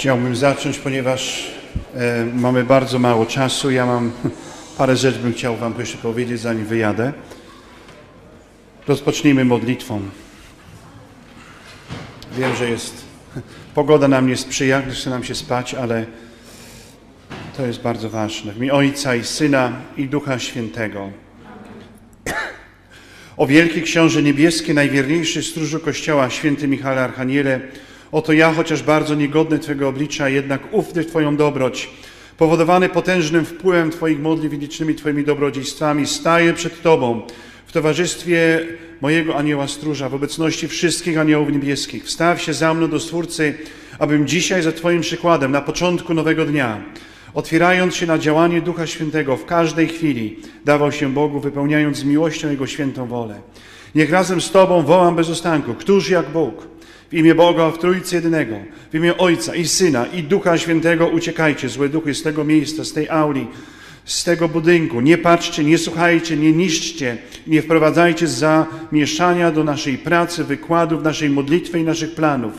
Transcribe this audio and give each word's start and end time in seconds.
Chciałbym 0.00 0.36
zacząć, 0.36 0.78
ponieważ 0.78 1.50
e, 1.94 2.24
mamy 2.34 2.64
bardzo 2.64 2.98
mało 2.98 3.26
czasu. 3.26 3.70
Ja 3.70 3.86
mam 3.86 4.12
parę 4.78 4.96
rzeczy, 4.96 5.18
bym 5.18 5.32
chciał 5.32 5.56
Wam 5.56 5.74
jeszcze 5.78 5.98
powiedzieć, 5.98 6.40
zanim 6.40 6.66
wyjadę. 6.66 7.12
Rozpocznijmy 8.88 9.44
modlitwą. 9.44 10.00
Wiem, 12.38 12.56
że 12.56 12.70
jest 12.70 13.04
pogoda 13.74 14.08
nam 14.08 14.28
nie 14.28 14.36
sprzyja, 14.36 14.82
chce 14.82 15.10
nam 15.10 15.24
się 15.24 15.34
spać, 15.34 15.74
ale 15.74 16.06
to 17.56 17.66
jest 17.66 17.80
bardzo 17.80 18.10
ważne. 18.10 18.52
W 18.52 18.56
imię 18.56 18.72
Ojca 18.72 19.14
i 19.14 19.24
Syna 19.24 19.72
i 19.96 20.08
Ducha 20.08 20.38
Świętego. 20.38 21.10
O 23.36 23.46
wielki 23.46 23.82
Książę 23.82 24.22
Niebieski, 24.22 24.74
najwierniejszy 24.74 25.42
stróżu 25.42 25.80
Kościoła, 25.80 26.30
święty 26.30 26.68
Michale 26.68 27.04
Archaniele, 27.04 27.60
oto 28.12 28.32
ja, 28.32 28.52
chociaż 28.52 28.82
bardzo 28.82 29.14
niegodny 29.14 29.58
Twego 29.58 29.88
oblicza, 29.88 30.28
jednak 30.28 30.60
ufny 30.70 31.02
w 31.02 31.06
Twoją 31.06 31.36
dobroć, 31.36 31.90
powodowany 32.38 32.88
potężnym 32.88 33.44
wpływem 33.44 33.90
Twoich 33.90 34.20
modlitw 34.20 34.54
i 34.54 34.58
licznymi 34.58 34.94
Twoimi 34.94 35.24
dobrodziejstwami, 35.24 36.06
staję 36.06 36.52
przed 36.52 36.82
Tobą 36.82 37.22
w 37.66 37.72
towarzystwie 37.72 38.66
mojego 39.00 39.36
anioła 39.36 39.68
stróża, 39.68 40.08
w 40.08 40.14
obecności 40.14 40.68
wszystkich 40.68 41.18
aniołów 41.18 41.52
niebieskich. 41.52 42.04
Wstaw 42.04 42.42
się 42.42 42.54
za 42.54 42.74
mną 42.74 42.88
do 42.88 43.00
Stwórcy, 43.00 43.54
abym 43.98 44.26
dzisiaj 44.26 44.62
za 44.62 44.72
Twoim 44.72 45.00
przykładem, 45.00 45.52
na 45.52 45.60
początku 45.60 46.14
nowego 46.14 46.44
dnia, 46.44 46.82
otwierając 47.34 47.94
się 47.94 48.06
na 48.06 48.18
działanie 48.18 48.60
Ducha 48.60 48.86
Świętego 48.86 49.36
w 49.36 49.44
każdej 49.44 49.88
chwili, 49.88 50.36
dawał 50.64 50.92
się 50.92 51.14
Bogu, 51.14 51.40
wypełniając 51.40 51.96
z 51.96 52.04
miłością 52.04 52.50
Jego 52.50 52.66
świętą 52.66 53.06
wolę. 53.06 53.40
Niech 53.94 54.10
razem 54.10 54.40
z 54.40 54.50
Tobą 54.50 54.82
wołam 54.82 55.16
bez 55.16 55.30
ostanku, 55.30 55.74
któż 55.74 56.10
jak 56.10 56.30
Bóg, 56.30 56.69
w 57.10 57.14
imię 57.14 57.34
Boga 57.34 57.70
w 57.70 57.78
Trójcy 57.78 58.14
Jedynego, 58.14 58.56
w 58.92 58.94
imię 58.94 59.16
Ojca 59.18 59.54
i 59.54 59.68
Syna 59.68 60.06
i 60.06 60.22
Ducha 60.22 60.58
Świętego 60.58 61.08
uciekajcie, 61.08 61.68
złe 61.68 61.88
duchy 61.88 62.14
z 62.14 62.22
tego 62.22 62.44
miejsca, 62.44 62.84
z 62.84 62.92
tej 62.92 63.08
auli, 63.08 63.46
z 64.04 64.24
tego 64.24 64.48
budynku. 64.48 65.00
Nie 65.00 65.18
patrzcie, 65.18 65.64
nie 65.64 65.78
słuchajcie, 65.78 66.36
nie 66.36 66.52
niszczcie, 66.52 67.18
nie 67.46 67.62
wprowadzajcie 67.62 68.26
zamieszania 68.28 69.50
do 69.50 69.64
naszej 69.64 69.98
pracy, 69.98 70.44
wykładów, 70.44 71.02
naszej 71.02 71.30
modlitwy 71.30 71.78
i 71.78 71.84
naszych 71.84 72.14
planów, 72.14 72.52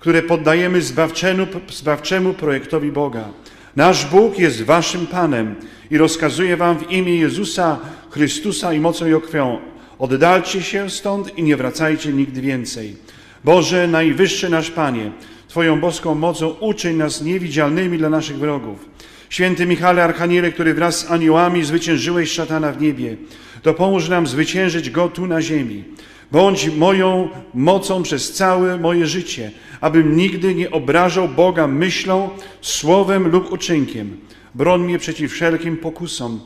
które 0.00 0.22
poddajemy 0.22 0.82
zbawczemu, 0.82 1.46
zbawczemu 1.70 2.34
projektowi 2.34 2.92
Boga. 2.92 3.28
Nasz 3.76 4.06
Bóg 4.06 4.38
jest 4.38 4.62
waszym 4.62 5.06
Panem 5.06 5.54
i 5.90 5.98
rozkazuje 5.98 6.56
wam 6.56 6.78
w 6.78 6.90
imię 6.90 7.16
Jezusa 7.16 7.78
Chrystusa 8.10 8.72
i 8.72 8.80
mocą 8.80 9.06
Jego 9.06 9.20
krwią. 9.20 9.58
Oddalcie 9.98 10.62
się 10.62 10.90
stąd 10.90 11.38
i 11.38 11.42
nie 11.42 11.56
wracajcie 11.56 12.12
nigdy 12.12 12.40
więcej. 12.40 12.96
Boże, 13.44 13.86
najwyższy 13.86 14.48
nasz 14.48 14.70
Panie, 14.70 15.10
Twoją 15.52 15.80
boską 15.80 16.14
mocą 16.14 16.48
uczyń 16.48 16.96
nas 16.96 17.22
niewidzialnymi 17.22 17.98
dla 17.98 18.10
naszych 18.10 18.38
wrogów. 18.38 18.88
Święty 19.30 19.66
Michale 19.66 20.04
Archaniele, 20.04 20.52
który 20.52 20.74
wraz 20.74 20.98
z 20.98 21.10
aniołami 21.10 21.64
zwyciężyłeś 21.64 22.30
szatana 22.30 22.72
w 22.72 22.80
niebie, 22.80 23.16
dopomóż 23.62 24.08
nam 24.08 24.26
zwyciężyć 24.26 24.90
go 24.90 25.08
tu 25.08 25.26
na 25.26 25.42
ziemi. 25.42 25.84
Bądź 26.30 26.70
moją 26.70 27.28
mocą 27.54 28.02
przez 28.02 28.32
całe 28.32 28.78
moje 28.78 29.06
życie, 29.06 29.50
abym 29.80 30.16
nigdy 30.16 30.54
nie 30.54 30.70
obrażał 30.70 31.28
Boga 31.28 31.66
myślą, 31.66 32.30
słowem 32.60 33.28
lub 33.28 33.52
uczynkiem. 33.52 34.16
Broń 34.54 34.82
mnie 34.84 34.98
przeciw 34.98 35.32
wszelkim 35.32 35.76
pokusom, 35.76 36.40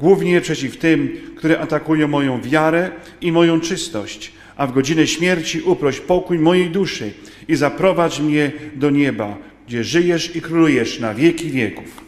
głównie 0.00 0.40
przeciw 0.40 0.76
tym, 0.76 1.20
które 1.36 1.60
atakują 1.60 2.08
moją 2.08 2.40
wiarę 2.40 2.90
i 3.20 3.32
moją 3.32 3.60
czystość, 3.60 4.32
a 4.56 4.66
w 4.66 4.72
godzinę 4.72 5.06
śmierci 5.06 5.60
uproś 5.60 6.00
pokój 6.00 6.38
mojej 6.38 6.70
duszy 6.70 7.12
i 7.48 7.56
zaprowadź 7.56 8.20
mnie 8.20 8.52
do 8.74 8.90
nieba, 8.90 9.36
gdzie 9.66 9.84
żyjesz 9.84 10.36
i 10.36 10.40
królujesz 10.40 11.00
na 11.00 11.14
wieki 11.14 11.50
wieków. 11.50 12.04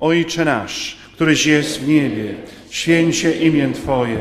Ojcze 0.00 0.44
nasz, 0.44 0.96
któryś 1.12 1.46
jest 1.46 1.80
w 1.80 1.88
niebie, 1.88 2.34
święcie 2.70 3.32
imię 3.32 3.68
Twoje, 3.74 4.18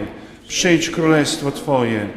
przyjdź 0.47 0.89
królestwo 0.89 1.51
Twoje, 1.51 2.07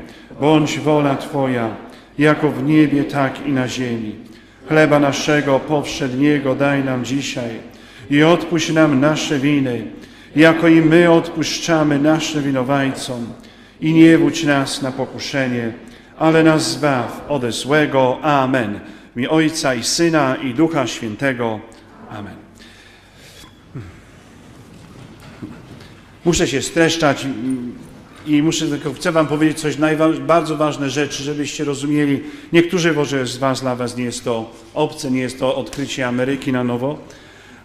bądź 0.40 0.78
wola 0.78 1.16
Twoja, 1.16 1.76
jako 2.18 2.50
w 2.50 2.62
niebie, 2.62 3.04
tak 3.04 3.46
i 3.46 3.52
na 3.52 3.68
ziemi. 3.68 4.14
Chleba 4.68 5.00
naszego 5.00 5.60
powszedniego 5.60 6.54
daj 6.54 6.84
nam 6.84 7.04
dzisiaj 7.04 7.50
i 8.10 8.22
odpuść 8.22 8.72
nam 8.72 9.00
nasze 9.00 9.38
winy, 9.38 9.84
jako 10.36 10.68
i 10.68 10.80
my 10.80 11.10
odpuszczamy 11.10 11.98
naszym 11.98 12.42
winowajcom. 12.42 13.26
I 13.82 13.92
nie 13.92 14.18
wódź 14.18 14.44
nas 14.44 14.82
na 14.82 14.92
pokuszenie, 14.92 15.72
ale 16.18 16.42
nas 16.42 16.70
zbaw 16.70 17.24
ode 17.28 17.52
złego. 17.52 18.18
Amen. 18.22 18.80
Imię 19.16 19.30
Ojca 19.30 19.74
i 19.74 19.84
Syna 19.84 20.36
i 20.36 20.54
Ducha 20.54 20.86
Świętego. 20.86 21.60
Amen. 22.10 22.34
Muszę 26.24 26.48
się 26.48 26.62
streszczać 26.62 27.26
i 28.26 28.42
muszę 28.42 28.66
tylko, 28.66 28.92
chcę 28.92 29.12
Wam 29.12 29.26
powiedzieć 29.26 29.60
coś, 29.60 29.76
bardzo 30.20 30.56
ważne 30.56 30.90
rzeczy, 30.90 31.22
żebyście 31.22 31.64
rozumieli. 31.64 32.20
Niektórzy 32.52 32.92
może 32.92 33.26
z 33.26 33.36
Was, 33.36 33.60
dla 33.60 33.76
Was 33.76 33.96
nie 33.96 34.04
jest 34.04 34.24
to 34.24 34.50
obce, 34.74 35.10
nie 35.10 35.20
jest 35.20 35.38
to 35.38 35.56
odkrycie 35.56 36.06
Ameryki 36.06 36.52
na 36.52 36.64
nowo, 36.64 36.98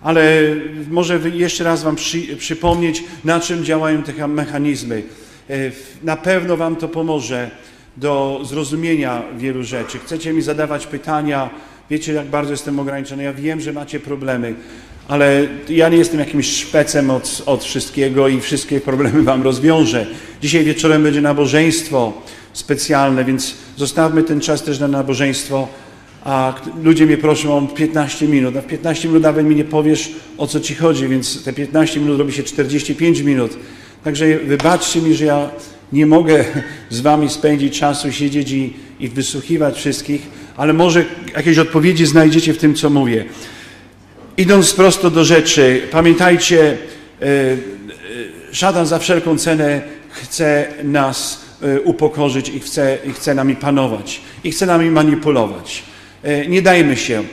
ale 0.02 0.42
może 0.90 1.20
jeszcze 1.34 1.64
raz 1.64 1.84
Wam 1.84 1.96
przy, 1.96 2.38
przypomnieć, 2.38 3.04
na 3.24 3.40
czym 3.40 3.66
działają 3.66 4.04
te 4.04 4.28
mechanizmy. 4.28 5.04
Na 6.04 6.16
pewno 6.16 6.58
Wam 6.58 6.76
to 6.76 6.88
pomoże 6.88 7.52
do 7.98 8.42
zrozumienia 8.44 9.24
wielu 9.38 9.64
rzeczy. 9.64 10.00
Chcecie 10.00 10.34
mi 10.34 10.42
zadawać 10.42 10.88
pytania, 10.88 11.50
wiecie 11.90 12.14
jak 12.14 12.28
bardzo 12.28 12.52
jestem 12.52 12.80
ograniczony, 12.80 13.24
ja 13.24 13.34
wiem, 13.34 13.62
że 13.62 13.74
macie 13.74 14.00
problemy, 14.00 14.56
ale 15.08 15.48
ja 15.70 15.90
nie 15.90 15.98
jestem 15.98 16.20
jakimś 16.20 16.48
szpecem 16.48 17.10
od, 17.10 17.44
od 17.46 17.64
wszystkiego 17.64 18.28
i 18.28 18.42
wszystkie 18.42 18.82
problemy 18.82 19.24
Wam 19.24 19.44
rozwiążę. 19.44 20.08
Dzisiaj 20.42 20.64
wieczorem 20.64 21.04
będzie 21.04 21.22
nabożeństwo 21.22 22.14
specjalne, 22.54 23.26
więc 23.26 23.56
zostawmy 23.78 24.24
ten 24.24 24.42
czas 24.42 24.64
też 24.64 24.80
na 24.80 24.88
nabożeństwo. 24.88 25.68
A 26.24 26.54
ludzie 26.84 27.06
mnie 27.06 27.18
proszą 27.18 27.58
o 27.58 27.62
15 27.62 28.28
minut, 28.28 28.58
a 28.58 28.62
w 28.62 28.68
15 28.68 29.08
minut 29.08 29.24
nawet 29.24 29.46
mi 29.46 29.56
nie 29.56 29.64
powiesz, 29.64 30.12
o 30.38 30.48
co 30.48 30.60
Ci 30.60 30.76
chodzi, 30.76 31.08
więc 31.08 31.44
te 31.44 31.54
15 31.54 32.00
minut 32.00 32.20
robi 32.20 32.34
się 32.34 32.44
45 32.44 33.20
minut. 33.20 33.58
Także 34.08 34.38
wybaczcie 34.38 35.02
mi, 35.02 35.16
że 35.16 35.26
ja 35.26 35.50
nie 35.94 36.06
mogę 36.06 36.46
z 36.90 37.00
Wami 37.00 37.30
spędzić 37.30 37.80
czasu, 37.80 38.12
siedzieć 38.12 38.52
i, 38.52 38.74
i 39.00 39.10
wysłuchiwać 39.10 39.78
wszystkich, 39.78 40.22
ale 40.58 40.74
może 40.74 41.06
jakieś 41.36 41.58
odpowiedzi 41.58 42.06
znajdziecie 42.06 42.54
w 42.54 42.58
tym, 42.58 42.76
co 42.76 42.90
mówię. 42.90 43.26
Idąc 44.38 44.74
prosto 44.74 45.10
do 45.10 45.26
rzeczy, 45.26 45.82
pamiętajcie, 45.92 46.78
e, 47.22 47.26
e, 47.26 47.56
szatan 48.52 48.86
za 48.86 49.00
wszelką 49.00 49.38
cenę 49.38 49.82
chce 50.10 50.68
nas 50.84 51.42
e, 51.62 51.82
upokorzyć 51.82 52.50
i 52.50 52.60
chce, 52.60 52.98
i 53.06 53.14
chce 53.14 53.36
nami 53.36 53.56
panować, 53.56 54.22
i 54.44 54.52
chce 54.52 54.66
nami 54.66 54.92
manipulować. 54.92 55.84
Nie 56.48 56.62
dajmy 56.62 56.98
się. 56.98 57.24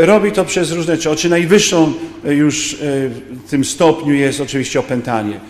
Robi 0.00 0.32
to 0.32 0.44
przez 0.44 0.72
różne 0.72 0.96
rzeczy. 0.96 1.28
Najwyższą 1.28 1.92
już 2.24 2.76
w 3.46 3.50
tym 3.50 3.64
stopniu 3.64 4.14
jest 4.14 4.40
oczywiście 4.40 4.80
opętanie. 4.80 5.40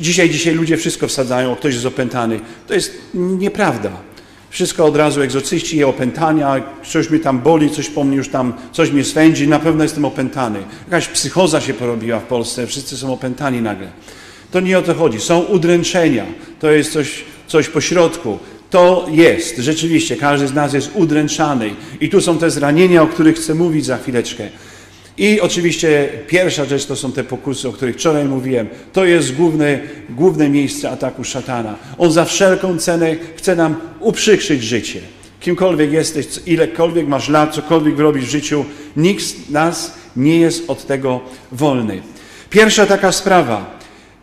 Dzisiaj, 0.00 0.30
dzisiaj 0.30 0.54
ludzie 0.54 0.76
wszystko 0.76 1.08
wsadzają, 1.08 1.56
ktoś 1.56 1.74
jest 1.74 1.86
opętany. 1.86 2.40
To 2.66 2.74
jest 2.74 2.92
nieprawda. 3.14 3.90
Wszystko 4.50 4.84
od 4.84 4.96
razu 4.96 5.22
egzorcyści 5.22 5.76
je 5.76 5.86
opętania, 5.86 6.62
coś 6.84 7.10
mnie 7.10 7.20
tam 7.20 7.40
boli, 7.40 7.70
coś 7.70 7.88
po 7.88 8.04
mnie 8.04 8.16
już 8.16 8.28
tam, 8.28 8.52
coś 8.72 8.90
mnie 8.90 9.04
swędzi, 9.04 9.48
na 9.48 9.58
pewno 9.58 9.82
jestem 9.82 10.04
opętany. 10.04 10.58
Jakaś 10.84 11.08
psychoza 11.08 11.60
się 11.60 11.74
porobiła 11.74 12.20
w 12.20 12.24
Polsce, 12.24 12.66
wszyscy 12.66 12.96
są 12.96 13.12
opętani 13.12 13.62
nagle. 13.62 13.88
To 14.50 14.60
nie 14.60 14.78
o 14.78 14.82
to 14.82 14.94
chodzi. 14.94 15.20
Są 15.20 15.40
udręczenia, 15.40 16.24
to 16.60 16.70
jest 16.70 16.92
coś, 16.92 17.24
coś 17.46 17.68
pośrodku. 17.68 18.38
To 18.70 19.06
jest, 19.10 19.56
rzeczywiście, 19.56 20.16
każdy 20.16 20.48
z 20.48 20.54
nas 20.54 20.74
jest 20.74 20.90
udręczany. 20.94 21.70
I 22.00 22.08
tu 22.08 22.20
są 22.20 22.38
te 22.38 22.50
zranienia, 22.50 23.02
o 23.02 23.06
których 23.06 23.36
chcę 23.36 23.54
mówić 23.54 23.84
za 23.84 23.96
chwileczkę. 23.96 24.48
I 25.22 25.40
oczywiście 25.40 26.08
pierwsza 26.26 26.64
rzecz 26.64 26.86
to 26.86 26.96
są 26.96 27.12
te 27.12 27.24
pokusy, 27.24 27.68
o 27.68 27.72
których 27.72 27.96
wczoraj 27.96 28.24
mówiłem. 28.24 28.68
To 28.92 29.04
jest 29.04 29.34
główne, 29.34 29.80
główne 30.10 30.48
miejsce 30.48 30.90
ataku 30.90 31.24
szatana. 31.24 31.76
On 31.98 32.12
za 32.12 32.24
wszelką 32.24 32.78
cenę 32.78 33.16
chce 33.36 33.56
nam 33.56 33.76
uprzykrzyć 34.00 34.62
życie. 34.62 35.00
Kimkolwiek 35.40 35.92
jesteś, 35.92 36.26
ilekolwiek 36.46 37.08
masz 37.08 37.28
lat, 37.28 37.54
cokolwiek 37.54 37.98
robisz 37.98 38.24
w 38.24 38.30
życiu, 38.30 38.64
nikt 38.96 39.24
z 39.24 39.50
nas 39.50 39.94
nie 40.16 40.40
jest 40.40 40.70
od 40.70 40.86
tego 40.86 41.20
wolny. 41.52 42.02
Pierwsza 42.50 42.86
taka 42.86 43.12
sprawa. 43.12 43.78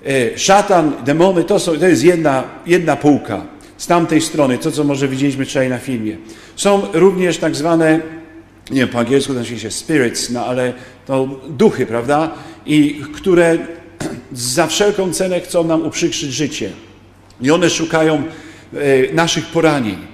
E, 0.05 0.37
szatan, 0.37 0.93
demony 1.05 1.43
to, 1.43 1.59
są, 1.59 1.77
to 1.77 1.87
jest 1.87 2.03
jedna, 2.03 2.43
jedna 2.65 2.95
półka. 2.95 3.45
Z 3.77 3.87
tamtej 3.87 4.21
strony, 4.21 4.57
to 4.57 4.71
co 4.71 4.83
może 4.83 5.07
widzieliśmy 5.07 5.45
wczoraj 5.45 5.69
na 5.69 5.77
filmie. 5.77 6.17
Są 6.55 6.81
również 6.93 7.37
tak 7.37 7.55
zwane 7.55 8.18
nie 8.71 8.79
wiem, 8.79 8.89
po 8.89 8.99
angielsku 8.99 9.33
to 9.33 9.43
się 9.43 9.71
spirits, 9.71 10.29
no 10.29 10.45
ale 10.45 10.73
to 11.05 11.27
duchy, 11.49 11.85
prawda? 11.85 12.31
I 12.65 13.01
które 13.13 13.57
za 14.31 14.67
wszelką 14.67 15.13
cenę 15.13 15.41
chcą 15.41 15.63
nam 15.63 15.85
uprzykrzyć 15.85 16.31
życie. 16.31 16.71
I 17.41 17.51
one 17.51 17.69
szukają 17.69 18.23
e, 18.73 19.13
naszych 19.13 19.45
poranień. 19.45 20.08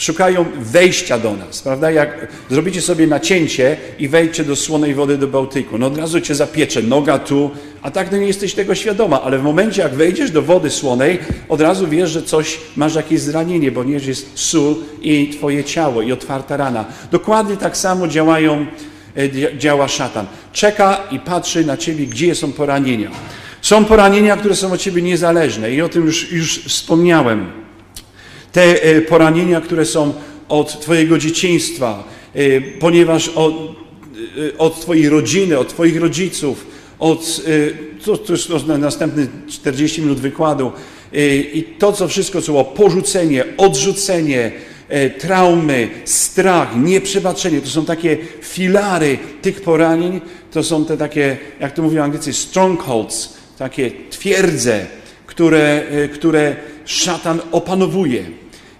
Szukają 0.00 0.44
wejścia 0.60 1.18
do 1.18 1.36
nas, 1.36 1.62
prawda? 1.62 1.90
Jak 1.90 2.26
zrobicie 2.50 2.80
sobie 2.80 3.06
nacięcie 3.06 3.76
i 3.98 4.08
wejdźcie 4.08 4.44
do 4.44 4.56
słonej 4.56 4.94
wody 4.94 5.18
do 5.18 5.26
Bałtyku, 5.26 5.78
no 5.78 5.86
od 5.86 5.98
razu 5.98 6.20
cię 6.20 6.34
zapiecze, 6.34 6.82
noga 6.82 7.18
tu, 7.18 7.50
a 7.82 7.90
tak 7.90 8.12
no 8.12 8.18
nie 8.18 8.26
jesteś 8.26 8.54
tego 8.54 8.74
świadoma, 8.74 9.22
ale 9.22 9.38
w 9.38 9.42
momencie 9.42 9.82
jak 9.82 9.94
wejdziesz 9.94 10.30
do 10.30 10.42
wody 10.42 10.70
słonej, 10.70 11.18
od 11.48 11.60
razu 11.60 11.88
wiesz, 11.88 12.10
że 12.10 12.22
coś, 12.22 12.60
masz 12.76 12.94
jakieś 12.94 13.20
zranienie, 13.20 13.72
bo 13.72 13.84
nie 13.84 13.92
jest 13.92 14.38
sól 14.38 14.74
i 15.02 15.28
twoje 15.38 15.64
ciało 15.64 16.02
i 16.02 16.12
otwarta 16.12 16.56
rana. 16.56 16.84
Dokładnie 17.10 17.56
tak 17.56 17.76
samo 17.76 18.08
działają, 18.08 18.66
e, 19.16 19.58
działa 19.58 19.88
szatan. 19.88 20.26
Czeka 20.52 21.02
i 21.10 21.18
patrzy 21.18 21.64
na 21.64 21.76
ciebie, 21.76 22.06
gdzie 22.06 22.34
są 22.34 22.52
poranienia. 22.52 23.10
Są 23.62 23.84
poranienia, 23.84 24.36
które 24.36 24.56
są 24.56 24.72
od 24.72 24.80
ciebie 24.80 25.02
niezależne 25.02 25.70
i 25.72 25.82
o 25.82 25.88
tym 25.88 26.06
już, 26.06 26.32
już 26.32 26.64
wspomniałem. 26.64 27.59
Te 28.52 28.82
e, 28.82 29.00
poranienia, 29.00 29.60
które 29.60 29.86
są 29.86 30.12
od 30.48 30.80
Twojego 30.80 31.18
dzieciństwa, 31.18 32.04
e, 32.34 32.60
ponieważ 32.60 33.28
od, 33.28 33.54
e, 34.54 34.58
od 34.58 34.80
Twojej 34.80 35.08
rodziny, 35.08 35.58
od 35.58 35.68
Twoich 35.68 36.00
rodziców, 36.00 36.66
od, 36.98 37.40
to, 38.04 38.16
to 38.16 38.32
jest 38.32 38.48
następny 38.78 39.26
40 39.48 40.02
minut 40.02 40.20
wykładu, 40.20 40.72
i 41.54 41.64
to, 41.78 41.92
co 41.92 42.08
wszystko, 42.08 42.42
co 42.42 42.52
było 42.52 42.64
porzucenie, 42.64 43.44
odrzucenie, 43.56 44.52
traumy, 45.18 45.88
strach, 46.04 46.76
nieprzebaczenie, 46.76 47.60
to 47.60 47.68
są 47.68 47.84
takie 47.84 48.18
filary 48.42 49.18
tych 49.42 49.60
poranień, 49.60 50.20
to 50.52 50.62
są 50.62 50.84
te 50.84 50.96
takie, 50.96 51.36
jak 51.60 51.72
to 51.72 51.82
mówią 51.82 52.02
Anglicy, 52.02 52.32
strongholds, 52.32 53.34
takie 53.58 53.90
twierdze, 54.10 54.86
które, 55.26 55.82
które 56.14 56.56
szatan 56.90 57.40
opanowuje. 57.52 58.24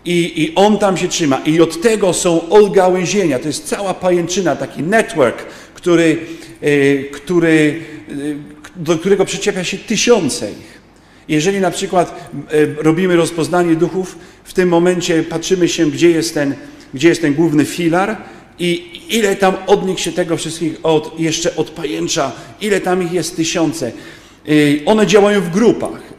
I, 0.04 0.42
I 0.42 0.54
on 0.54 0.78
tam 0.78 0.96
się 0.96 1.08
trzyma. 1.08 1.40
I 1.46 1.60
od 1.60 1.80
tego 1.80 2.12
są 2.12 2.48
odgałęzienia. 2.48 3.38
To 3.38 3.46
jest 3.46 3.64
cała 3.64 3.94
pajęczyna, 3.94 4.56
taki 4.56 4.82
network, 4.82 5.46
który, 5.74 6.18
yy, 6.62 7.08
który, 7.12 7.80
yy, 8.08 8.36
do 8.76 8.98
którego 8.98 9.24
przyczepia 9.24 9.64
się 9.64 9.78
tysiące 9.78 10.50
ich. 10.50 10.80
Jeżeli 11.28 11.60
na 11.60 11.70
przykład 11.70 12.30
yy, 12.52 12.76
robimy 12.78 13.16
rozpoznanie 13.16 13.76
duchów, 13.76 14.18
w 14.44 14.52
tym 14.52 14.68
momencie 14.68 15.22
patrzymy 15.22 15.68
się, 15.68 15.90
gdzie 15.90 16.10
jest 16.10 16.34
ten, 16.34 16.54
gdzie 16.94 17.08
jest 17.08 17.20
ten 17.20 17.34
główny 17.34 17.64
filar 17.64 18.16
i 18.58 18.90
ile 19.08 19.36
tam 19.36 19.54
od 19.66 19.86
nich 19.86 20.00
się 20.00 20.12
tego 20.12 20.36
wszystkich 20.36 20.74
od, 20.82 21.20
jeszcze 21.20 21.56
od 21.56 21.70
pajęcza, 21.70 22.32
ile 22.60 22.80
tam 22.80 23.02
ich 23.02 23.12
jest 23.12 23.36
tysiące. 23.36 23.92
One 24.86 25.06
działają 25.06 25.40
w 25.40 25.50
grupach. 25.50 26.09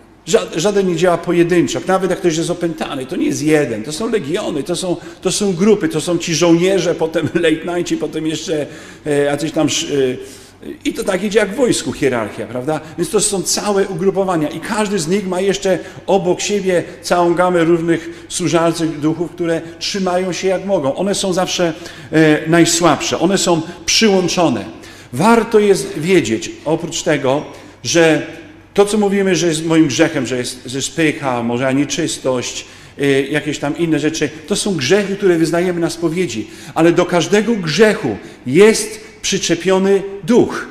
Żaden 0.56 0.88
nie 0.88 0.96
działa 0.96 1.18
pojedynczo. 1.18 1.80
Nawet 1.88 2.10
jak 2.10 2.20
ktoś 2.20 2.38
jest 2.38 2.50
opętany, 2.50 3.06
to 3.06 3.16
nie 3.16 3.26
jest 3.26 3.44
jeden. 3.44 3.84
To 3.84 3.92
są 3.92 4.10
legiony, 4.10 4.64
to 4.64 4.76
są, 4.76 4.96
to 5.22 5.32
są 5.32 5.54
grupy, 5.54 5.90
to 5.90 6.02
są 6.02 6.18
ci 6.18 6.36
żołnierze, 6.36 6.96
potem 6.96 7.30
late 7.46 7.78
night, 7.78 8.00
potem 8.00 8.28
jeszcze 8.28 8.66
e, 9.06 9.24
jacyś 9.24 9.52
tam... 9.52 9.68
E, 9.68 10.42
i 10.86 10.94
to 10.94 11.04
tak 11.04 11.24
idzie 11.24 11.40
jak 11.40 11.52
w 11.54 11.56
wojsku 11.56 11.94
hierarchia, 11.94 12.46
prawda? 12.46 12.80
Więc 12.98 13.10
to 13.10 13.22
są 13.22 13.44
całe 13.44 13.88
ugrupowania 13.88 14.50
i 14.50 14.60
każdy 14.60 15.00
z 15.00 15.08
nich 15.08 15.28
ma 15.28 15.42
jeszcze 15.42 15.80
obok 16.08 16.42
siebie 16.42 16.84
całą 17.02 17.34
gamę 17.34 17.64
różnych 17.64 18.26
służalców 18.30 19.02
duchów, 19.02 19.32
które 19.32 19.62
trzymają 19.80 20.34
się 20.34 20.48
jak 20.48 20.66
mogą. 20.66 20.96
One 20.96 21.16
są 21.16 21.34
zawsze 21.34 21.74
e, 22.12 22.50
najsłabsze, 22.50 23.20
one 23.20 23.38
są 23.38 23.62
przyłączone. 23.86 24.66
Warto 25.14 25.60
jest 25.60 26.00
wiedzieć, 26.00 26.52
oprócz 26.66 27.04
tego, 27.04 27.46
że 27.84 28.28
to, 28.74 28.86
co 28.86 28.98
mówimy, 28.98 29.36
że 29.36 29.48
jest 29.48 29.66
moim 29.66 29.88
grzechem, 29.88 30.26
że 30.26 30.38
jest, 30.38 30.62
że 30.66 30.78
jest 30.78 30.96
pycha, 30.96 31.44
może 31.44 31.74
nieczystość, 31.76 32.66
y, 33.02 33.28
jakieś 33.32 33.60
tam 33.60 33.78
inne 33.78 34.00
rzeczy, 34.00 34.30
to 34.48 34.56
są 34.56 34.76
grzechy, 34.76 35.16
które 35.16 35.38
wyznajemy 35.38 35.80
na 35.80 35.90
spowiedzi. 35.90 36.48
Ale 36.76 36.92
do 36.92 37.06
każdego 37.06 37.56
grzechu 37.56 38.18
jest 38.48 39.02
przyczepiony 39.22 40.04
duch. 40.24 40.68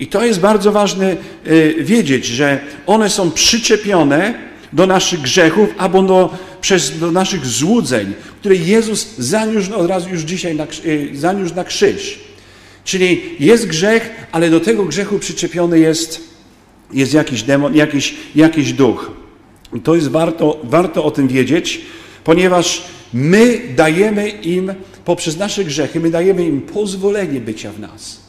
I 0.00 0.06
to 0.06 0.24
jest 0.24 0.40
bardzo 0.40 0.72
ważne 0.72 1.16
y, 1.46 1.74
wiedzieć, 1.80 2.26
że 2.26 2.60
one 2.86 3.10
są 3.10 3.30
przyczepione 3.30 4.34
do 4.72 4.86
naszych 4.86 5.20
grzechów 5.20 5.68
albo 5.78 6.02
do, 6.02 6.38
przez, 6.60 6.98
do 6.98 7.12
naszych 7.12 7.46
złudzeń, 7.46 8.14
które 8.40 8.54
Jezus 8.54 9.16
zaniósł 9.18 9.74
od 9.74 9.88
razu 9.88 10.08
już 10.08 10.20
dzisiaj 10.20 10.54
na, 10.54 10.66
y, 10.84 11.10
zaniósł 11.14 11.54
na 11.54 11.64
krzyż. 11.64 12.20
Czyli 12.84 13.22
jest 13.40 13.66
grzech, 13.66 14.10
ale 14.32 14.50
do 14.50 14.60
tego 14.60 14.84
grzechu 14.84 15.18
przyczepiony 15.18 15.78
jest 15.78 16.33
jest 16.94 17.14
jakiś 17.14 17.42
demon, 17.42 17.74
jakiś, 17.74 18.14
jakiś 18.34 18.72
duch. 18.72 19.10
To 19.84 19.94
jest 19.94 20.08
warto, 20.08 20.60
warto 20.62 21.04
o 21.04 21.10
tym 21.10 21.28
wiedzieć, 21.28 21.80
ponieważ 22.24 22.84
my 23.14 23.60
dajemy 23.76 24.28
im, 24.28 24.72
poprzez 25.04 25.36
nasze 25.36 25.64
grzechy, 25.64 26.00
my 26.00 26.10
dajemy 26.10 26.46
im 26.46 26.62
pozwolenie 26.62 27.40
bycia 27.40 27.72
w 27.72 27.80
nas. 27.80 28.20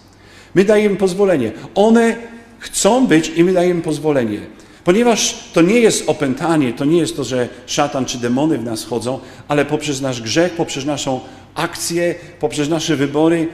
My 0.56 0.64
dajemy 0.64 0.96
pozwolenie. 0.96 1.52
One 1.76 2.16
chcą 2.60 3.08
być 3.08 3.32
i 3.36 3.44
my 3.44 3.54
dajemy 3.54 3.82
pozwolenie. 3.82 4.40
Ponieważ 4.86 5.36
to 5.54 5.62
nie 5.62 5.80
jest 5.80 6.10
opętanie, 6.10 6.74
to 6.74 6.86
nie 6.86 6.98
jest 6.98 7.16
to, 7.16 7.24
że 7.24 7.50
szatan 7.66 8.06
czy 8.06 8.18
demony 8.18 8.58
w 8.58 8.64
nas 8.64 8.86
chodzą, 8.86 9.20
ale 9.48 9.66
poprzez 9.66 10.02
nasz 10.02 10.22
grzech, 10.22 10.54
poprzez 10.54 10.86
naszą 10.86 11.20
akcje, 11.56 12.16
poprzez 12.40 12.70
nasze 12.70 12.96
wybory, 12.96 13.48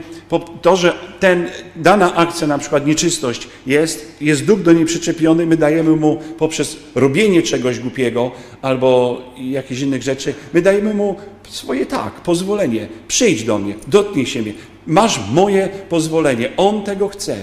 to, 0.62 0.76
że 0.76 0.92
ten, 1.20 1.48
dana 1.76 2.14
akcja, 2.14 2.46
na 2.46 2.58
przykład 2.58 2.86
nieczystość 2.86 3.48
jest, 3.66 4.16
jest 4.20 4.44
duch 4.44 4.62
do 4.62 4.72
niej 4.72 4.84
przyczepiony, 4.84 5.46
my 5.46 5.56
dajemy 5.56 5.96
mu 5.96 6.16
poprzez 6.38 6.76
robienie 6.94 7.42
czegoś 7.42 7.78
głupiego 7.78 8.30
albo 8.62 9.18
jakichś 9.36 9.80
innych 9.80 10.02
rzeczy, 10.02 10.34
my 10.54 10.62
dajemy 10.62 10.94
mu 10.94 11.16
swoje 11.48 11.86
tak, 11.86 12.12
pozwolenie. 12.12 12.88
Przyjdź 13.08 13.44
do 13.44 13.58
mnie, 13.58 13.74
dotknij 13.86 14.26
się 14.26 14.42
mnie. 14.42 14.52
Masz 14.86 15.20
moje 15.32 15.68
pozwolenie. 15.88 16.48
On 16.56 16.82
tego 16.82 17.08
chce. 17.08 17.36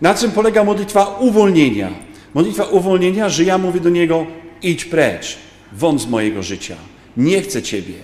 Na 0.00 0.14
czym 0.14 0.30
polega 0.30 0.64
modlitwa 0.64 1.18
uwolnienia? 1.20 2.03
Modlitwa 2.34 2.64
uwolnienia, 2.64 3.28
że 3.28 3.44
ja 3.44 3.58
mówię 3.58 3.80
do 3.80 3.90
niego, 3.90 4.26
idź 4.62 4.84
precz, 4.84 5.36
wąt 5.72 6.00
z 6.00 6.06
mojego 6.06 6.42
życia. 6.42 6.76
Nie 7.16 7.42
chcę 7.42 7.62
Ciebie. 7.62 7.94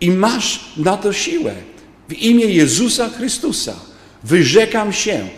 I 0.00 0.10
masz 0.10 0.60
na 0.76 0.96
to 0.96 1.12
siłę. 1.12 1.54
W 2.08 2.12
imię 2.12 2.44
Jezusa 2.44 3.08
Chrystusa 3.08 3.76
wyrzekam 4.24 4.92
się. 4.92 5.28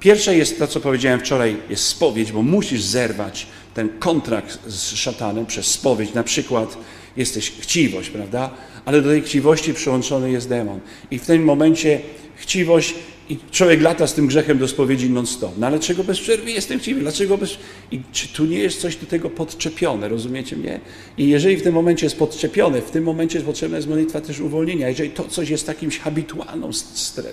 Pierwsze 0.00 0.36
jest 0.36 0.58
to, 0.58 0.66
co 0.66 0.80
powiedziałem 0.80 1.20
wczoraj, 1.20 1.56
jest 1.70 1.84
spowiedź, 1.84 2.32
bo 2.32 2.42
musisz 2.42 2.82
zerwać 2.82 3.46
ten 3.74 3.88
kontrakt 3.98 4.58
z 4.66 4.94
szatanem 4.94 5.46
przez 5.46 5.66
spowiedź. 5.66 6.14
Na 6.14 6.22
przykład 6.22 6.78
jesteś 7.16 7.52
chciwość, 7.60 8.10
prawda? 8.10 8.50
Ale 8.84 9.02
do 9.02 9.08
tej 9.08 9.22
chciwości 9.22 9.74
przyłączony 9.74 10.30
jest 10.30 10.48
demon. 10.48 10.80
I 11.10 11.18
w 11.18 11.26
tym 11.26 11.44
momencie 11.44 12.00
chciwość 12.36 12.94
i 13.30 13.36
człowiek 13.50 13.82
lata 13.82 14.06
z 14.06 14.14
tym 14.14 14.26
grzechem 14.26 14.58
do 14.58 14.68
spowiedzi 14.68 15.10
non-stop. 15.10 15.52
No 15.58 15.66
ale 15.66 15.78
czego 15.78 16.04
bez 16.04 16.20
przerwy 16.20 16.50
jestem 16.50 16.78
chciwy? 16.78 17.00
Dlaczego 17.00 17.38
bez... 17.38 17.58
I 17.90 18.00
czy 18.12 18.28
tu 18.28 18.44
nie 18.44 18.58
jest 18.58 18.80
coś 18.80 18.96
do 18.96 19.06
tego 19.06 19.30
podczepione, 19.30 20.08
rozumiecie 20.08 20.56
mnie? 20.56 20.80
I 21.18 21.28
jeżeli 21.28 21.56
w 21.56 21.62
tym 21.62 21.74
momencie 21.74 22.06
jest 22.06 22.16
podczepione, 22.16 22.82
w 22.82 22.90
tym 22.90 23.04
momencie 23.04 23.38
jest 23.38 23.46
potrzebna 23.46 23.76
jest 23.76 23.88
modlitwa 23.88 24.20
też 24.20 24.40
uwolnienia. 24.40 24.88
Jeżeli 24.88 25.10
to 25.10 25.24
coś 25.24 25.50
jest 25.50 25.66
takimś 25.66 25.98
habitualną 25.98 26.72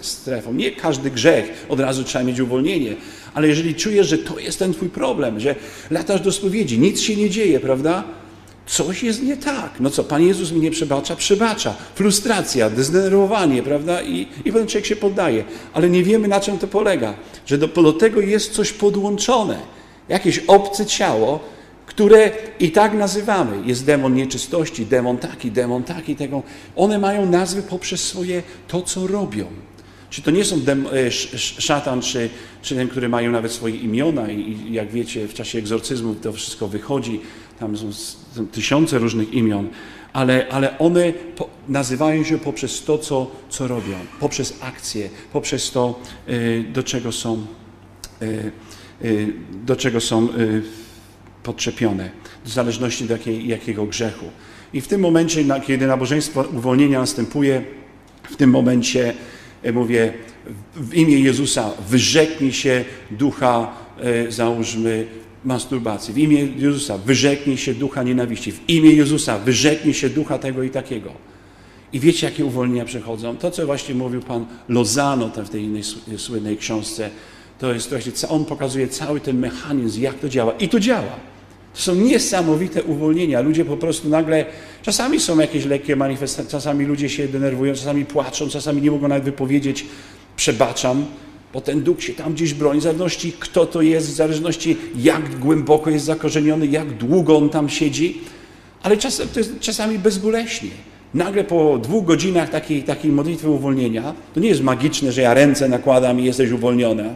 strefą, 0.01 0.53
nie 0.53 0.71
każdy 0.71 1.11
grzech 1.11 1.65
od 1.69 1.79
razu 1.79 2.03
trzeba 2.03 2.25
mieć 2.25 2.39
uwolnienie, 2.39 2.95
ale 3.33 3.47
jeżeli 3.47 3.75
czujesz, 3.75 4.07
że 4.07 4.17
to 4.17 4.39
jest 4.39 4.59
ten 4.59 4.73
twój 4.73 4.89
problem, 4.89 5.39
że 5.39 5.55
latasz 5.91 6.21
do 6.21 6.31
spowiedzi, 6.31 6.79
nic 6.79 7.01
się 7.01 7.15
nie 7.15 7.29
dzieje, 7.29 7.59
prawda? 7.59 8.20
Coś 8.65 9.03
jest 9.03 9.23
nie 9.23 9.37
tak. 9.37 9.79
No 9.79 9.89
co, 9.89 10.03
Pan 10.03 10.23
Jezus 10.23 10.51
mi 10.51 10.59
nie 10.59 10.71
przebacza? 10.71 11.15
Przebacza. 11.15 11.75
Frustracja, 11.95 12.69
zdenerwowanie, 12.77 13.63
prawda? 13.63 14.01
I, 14.01 14.27
i 14.45 14.51
potem 14.51 14.67
człowiek 14.67 14.85
się 14.85 14.95
poddaje. 14.95 15.43
Ale 15.73 15.89
nie 15.89 16.03
wiemy, 16.03 16.27
na 16.27 16.39
czym 16.39 16.57
to 16.57 16.67
polega. 16.67 17.13
Że 17.45 17.57
do, 17.57 17.67
do 17.67 17.93
tego 17.93 18.21
jest 18.21 18.53
coś 18.53 18.73
podłączone. 18.73 19.59
Jakieś 20.09 20.39
obce 20.39 20.85
ciało, 20.85 21.39
które 21.85 22.31
i 22.59 22.71
tak 22.71 22.93
nazywamy. 22.93 23.67
Jest 23.67 23.85
demon 23.85 24.15
nieczystości, 24.15 24.85
demon 24.85 25.17
taki, 25.17 25.51
demon 25.51 25.83
taki, 25.83 26.15
tego. 26.15 26.43
One 26.75 26.99
mają 26.99 27.25
nazwy 27.25 27.61
poprzez 27.61 28.03
swoje 28.03 28.43
to, 28.67 28.81
co 28.81 29.07
robią. 29.07 29.45
Czy 30.09 30.21
to 30.21 30.31
nie 30.31 30.45
są 30.45 30.59
dem, 30.59 30.87
e, 30.93 31.11
szatan, 31.37 32.01
czy, 32.01 32.29
czy 32.61 32.75
ten, 32.75 32.87
który 32.87 33.09
mają 33.09 33.31
nawet 33.31 33.51
swoje 33.51 33.75
imiona 33.75 34.31
i, 34.31 34.39
i 34.39 34.73
jak 34.73 34.91
wiecie, 34.91 35.27
w 35.27 35.33
czasie 35.33 35.59
egzorcyzmu 35.59 36.15
to 36.15 36.33
wszystko 36.33 36.67
wychodzi, 36.67 37.21
tam 37.61 37.77
są 37.77 38.47
tysiące 38.51 38.97
różnych 38.97 39.33
imion, 39.33 39.69
ale, 40.13 40.47
ale 40.49 40.77
one 40.79 41.13
po, 41.13 41.49
nazywają 41.67 42.23
się 42.23 42.37
poprzez 42.37 42.83
to, 42.83 42.97
co, 42.97 43.31
co 43.49 43.67
robią, 43.67 43.95
poprzez 44.19 44.57
akcje, 44.61 45.09
poprzez 45.33 45.71
to, 45.71 45.99
y, 46.29 46.65
do 46.73 46.83
czego 46.83 47.11
są, 47.11 47.45
y, 48.21 48.51
y, 49.05 49.33
do 49.65 49.75
czego 49.75 50.01
są 50.01 50.27
podczepione, 51.43 52.09
w 52.45 52.49
zależności 52.49 53.05
do 53.05 53.13
jakiej, 53.13 53.47
jakiego 53.47 53.85
grzechu. 53.85 54.25
I 54.73 54.81
w 54.81 54.87
tym 54.87 55.01
momencie, 55.01 55.45
kiedy 55.67 55.87
nabożeństwo 55.87 56.45
uwolnienia 56.53 56.99
następuje, 56.99 57.63
w 58.23 58.35
tym 58.35 58.49
momencie 58.49 59.13
mówię, 59.73 60.13
w 60.75 60.93
imię 60.93 61.19
Jezusa 61.19 61.71
wyrzeknij 61.89 62.53
się 62.53 62.85
ducha, 63.11 63.73
załóżmy, 64.29 65.07
masturbacji. 65.45 66.13
W 66.13 66.17
imię 66.17 66.47
Jezusa 66.57 66.97
wyrzeknij 66.97 67.57
się 67.57 67.73
ducha 67.73 68.03
nienawiści. 68.03 68.51
W 68.51 68.69
imię 68.69 68.91
Jezusa 68.91 69.39
wyrzeknij 69.39 69.93
się 69.93 70.09
ducha 70.09 70.37
tego 70.37 70.63
i 70.63 70.69
takiego. 70.69 71.11
I 71.93 71.99
wiecie, 71.99 72.27
jakie 72.27 72.45
uwolnienia 72.45 72.85
przychodzą? 72.85 73.37
To, 73.37 73.51
co 73.51 73.65
właśnie 73.65 73.95
mówił 73.95 74.21
pan 74.21 74.45
Lozano 74.69 75.29
w 75.29 75.49
tej 75.49 75.63
innej 75.63 75.83
słynnej 76.17 76.57
książce, 76.57 77.09
to 77.59 77.73
jest 77.73 77.89
właśnie, 77.89 78.11
on 78.29 78.45
pokazuje 78.45 78.87
cały 78.87 79.19
ten 79.19 79.39
mechanizm, 79.39 80.01
jak 80.01 80.19
to 80.19 80.29
działa. 80.29 80.53
I 80.53 80.69
to 80.69 80.79
działa. 80.79 81.15
To 81.73 81.81
są 81.81 81.95
niesamowite 81.95 82.83
uwolnienia. 82.83 83.41
Ludzie 83.41 83.65
po 83.65 83.77
prostu 83.77 84.09
nagle, 84.09 84.45
czasami 84.81 85.19
są 85.19 85.39
jakieś 85.39 85.65
lekkie 85.65 85.95
manifestacje, 85.95 86.51
czasami 86.51 86.85
ludzie 86.85 87.09
się 87.09 87.27
denerwują, 87.27 87.73
czasami 87.73 88.05
płaczą, 88.05 88.49
czasami 88.49 88.81
nie 88.81 88.91
mogą 88.91 89.07
nawet 89.07 89.23
wypowiedzieć, 89.23 89.85
przebaczam, 90.35 91.05
bo 91.53 91.61
ten 91.61 91.81
duch 91.81 92.03
się 92.03 92.13
tam 92.13 92.33
gdzieś 92.33 92.53
broni, 92.53 92.79
w 92.79 92.83
zależności 92.83 93.33
kto 93.39 93.65
to 93.65 93.81
jest, 93.81 94.07
w 94.07 94.13
zależności 94.13 94.77
jak 94.95 95.39
głęboko 95.39 95.89
jest 95.89 96.05
zakorzeniony, 96.05 96.67
jak 96.67 96.97
długo 96.97 97.37
on 97.37 97.49
tam 97.49 97.69
siedzi, 97.69 98.21
ale 98.83 98.97
czasem, 98.97 99.27
to 99.27 99.39
jest 99.39 99.59
czasami 99.59 99.99
bezboleśnie. 99.99 100.69
Nagle 101.13 101.43
po 101.43 101.77
dwóch 101.77 102.05
godzinach 102.05 102.49
takiej, 102.49 102.83
takiej 102.83 103.11
modlitwy 103.11 103.49
uwolnienia, 103.49 104.13
to 104.33 104.39
nie 104.39 104.49
jest 104.49 104.61
magiczne, 104.61 105.11
że 105.11 105.21
ja 105.21 105.33
ręce 105.33 105.69
nakładam 105.69 106.19
i 106.19 106.23
jesteś 106.23 106.51
uwolniona, 106.51 107.15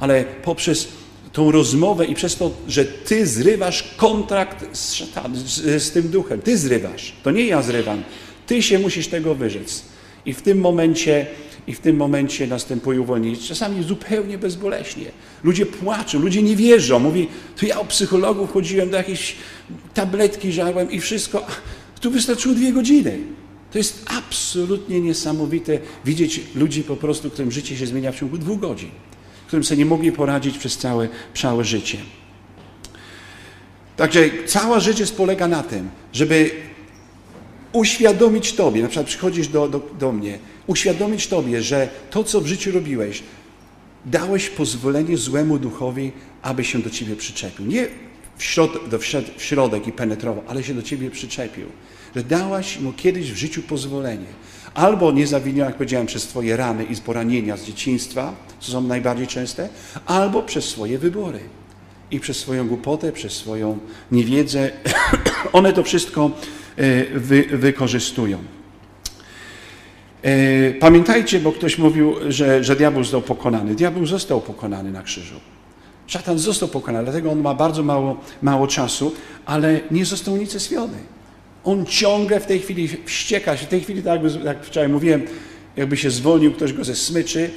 ale 0.00 0.24
poprzez 0.24 0.88
tą 1.32 1.52
rozmowę 1.52 2.06
i 2.06 2.14
przez 2.14 2.36
to, 2.36 2.50
że 2.68 2.84
ty 2.84 3.26
zrywasz 3.26 3.94
kontrakt 3.96 4.76
z, 4.76 5.02
z, 5.34 5.82
z 5.82 5.90
tym 5.90 6.08
duchem. 6.08 6.40
Ty 6.40 6.58
zrywasz. 6.58 7.12
To 7.22 7.30
nie 7.30 7.44
ja 7.44 7.62
zrywam. 7.62 8.02
Ty 8.46 8.62
się 8.62 8.78
musisz 8.78 9.08
tego 9.08 9.34
wyrzec. 9.34 9.82
I 10.28 10.34
w 10.34 10.42
tym 10.42 10.60
momencie 10.60 11.26
i 11.66 11.74
w 11.74 11.80
tym 11.80 11.96
momencie 11.96 12.46
następuje 12.46 13.00
uwolnienie. 13.00 13.36
Czasami 13.36 13.82
zupełnie 13.82 14.38
bezboleśnie. 14.38 15.04
Ludzie 15.44 15.66
płaczą, 15.66 16.18
ludzie 16.18 16.42
nie 16.42 16.56
wierzą. 16.56 16.98
Mówi, 16.98 17.28
to 17.56 17.66
ja 17.66 17.80
o 17.80 17.84
psychologów 17.84 18.52
chodziłem, 18.52 18.90
do 18.90 18.96
jakiejś 18.96 19.36
tabletki 19.94 20.52
żarłem 20.52 20.90
i 20.90 21.00
wszystko. 21.00 21.46
Tu 22.00 22.10
wystarczyło 22.10 22.54
dwie 22.54 22.72
godziny. 22.72 23.18
To 23.72 23.78
jest 23.78 24.04
absolutnie 24.06 25.00
niesamowite 25.00 25.78
widzieć 26.04 26.40
ludzi 26.54 26.82
po 26.82 26.96
prostu, 26.96 27.30
którym 27.30 27.52
życie 27.52 27.76
się 27.76 27.86
zmienia 27.86 28.12
w 28.12 28.16
ciągu 28.16 28.38
dwóch 28.38 28.60
godzin 28.60 28.90
którym 29.48 29.64
sobie 29.64 29.78
nie 29.78 29.86
mogli 29.86 30.12
poradzić 30.12 30.58
przez 30.58 30.78
całe, 30.78 31.08
całe 31.34 31.64
życie. 31.64 31.98
Także 33.96 34.30
rzecz 34.78 34.98
jest 34.98 35.16
polega 35.16 35.48
na 35.48 35.62
tym, 35.62 35.90
żeby 36.12 36.50
uświadomić 37.72 38.52
Tobie, 38.52 38.82
na 38.82 38.88
przykład 38.88 39.06
przychodzisz 39.06 39.48
do, 39.48 39.68
do, 39.68 39.80
do 39.98 40.12
mnie, 40.12 40.38
uświadomić 40.66 41.26
Tobie, 41.26 41.62
że 41.62 41.88
to, 42.10 42.24
co 42.24 42.40
w 42.40 42.46
życiu 42.46 42.72
robiłeś, 42.72 43.22
dałeś 44.06 44.48
pozwolenie 44.48 45.16
złemu 45.16 45.58
duchowi, 45.58 46.12
aby 46.42 46.64
się 46.64 46.78
do 46.78 46.90
Ciebie 46.90 47.16
przyczepił. 47.16 47.66
Nie 47.66 47.88
do, 48.90 48.98
w 49.36 49.42
środek 49.42 49.86
i 49.86 49.92
penetrował, 49.92 50.44
ale 50.48 50.62
się 50.62 50.74
do 50.74 50.82
Ciebie 50.82 51.10
przyczepił. 51.10 51.66
Że 52.16 52.24
dałaś 52.24 52.78
mu 52.80 52.92
kiedyś 52.92 53.32
w 53.32 53.36
życiu 53.36 53.62
pozwolenie. 53.62 54.26
Albo 54.74 55.12
nie 55.12 55.26
zawiniła, 55.26 55.66
jak 55.66 55.74
powiedziałem, 55.74 56.06
przez 56.06 56.26
Twoje 56.26 56.56
rany 56.56 56.84
i 56.84 56.96
poranienia 56.96 57.56
z 57.56 57.64
dzieciństwa, 57.64 58.34
co 58.60 58.72
są 58.72 58.80
najbardziej 58.80 59.26
częste, 59.26 59.68
albo 60.06 60.42
przez 60.42 60.64
swoje 60.64 60.98
wybory. 60.98 61.40
I 62.10 62.20
przez 62.20 62.36
swoją 62.36 62.68
głupotę, 62.68 63.12
przez 63.12 63.32
swoją 63.32 63.78
niewiedzę. 64.12 64.70
One 65.52 65.72
to 65.72 65.82
wszystko 65.82 66.30
wy, 67.14 67.44
wykorzystują. 67.52 68.38
E, 70.22 70.74
pamiętajcie, 70.74 71.40
bo 71.40 71.52
ktoś 71.52 71.78
mówił, 71.78 72.14
że, 72.28 72.64
że 72.64 72.76
diabeł 72.76 73.04
został 73.04 73.22
pokonany. 73.22 73.74
Diabeł 73.74 74.06
został 74.06 74.40
pokonany 74.40 74.90
na 74.90 75.02
krzyżu. 75.02 75.40
Szatan 76.06 76.38
został 76.38 76.68
pokonany, 76.68 77.04
dlatego 77.04 77.30
on 77.30 77.40
ma 77.40 77.54
bardzo 77.54 77.82
mało, 77.82 78.16
mało 78.42 78.66
czasu, 78.66 79.14
ale 79.46 79.80
nie 79.90 80.04
został 80.04 80.34
unicestwiony. 80.34 80.98
On 81.64 81.86
ciągle 81.86 82.40
w 82.40 82.46
tej 82.46 82.60
chwili 82.60 82.88
wścieka 83.04 83.56
się. 83.56 83.66
W 83.66 83.68
tej 83.68 83.80
chwili, 83.80 84.02
tak 84.02 84.20
jak 84.44 84.64
wczoraj 84.64 84.88
mówiłem, 84.88 85.22
jakby 85.76 85.96
się 85.96 86.10
zwolnił 86.10 86.52
ktoś 86.52 86.72
go 86.72 86.84
ze 86.84 86.94
smyczy 86.94 87.50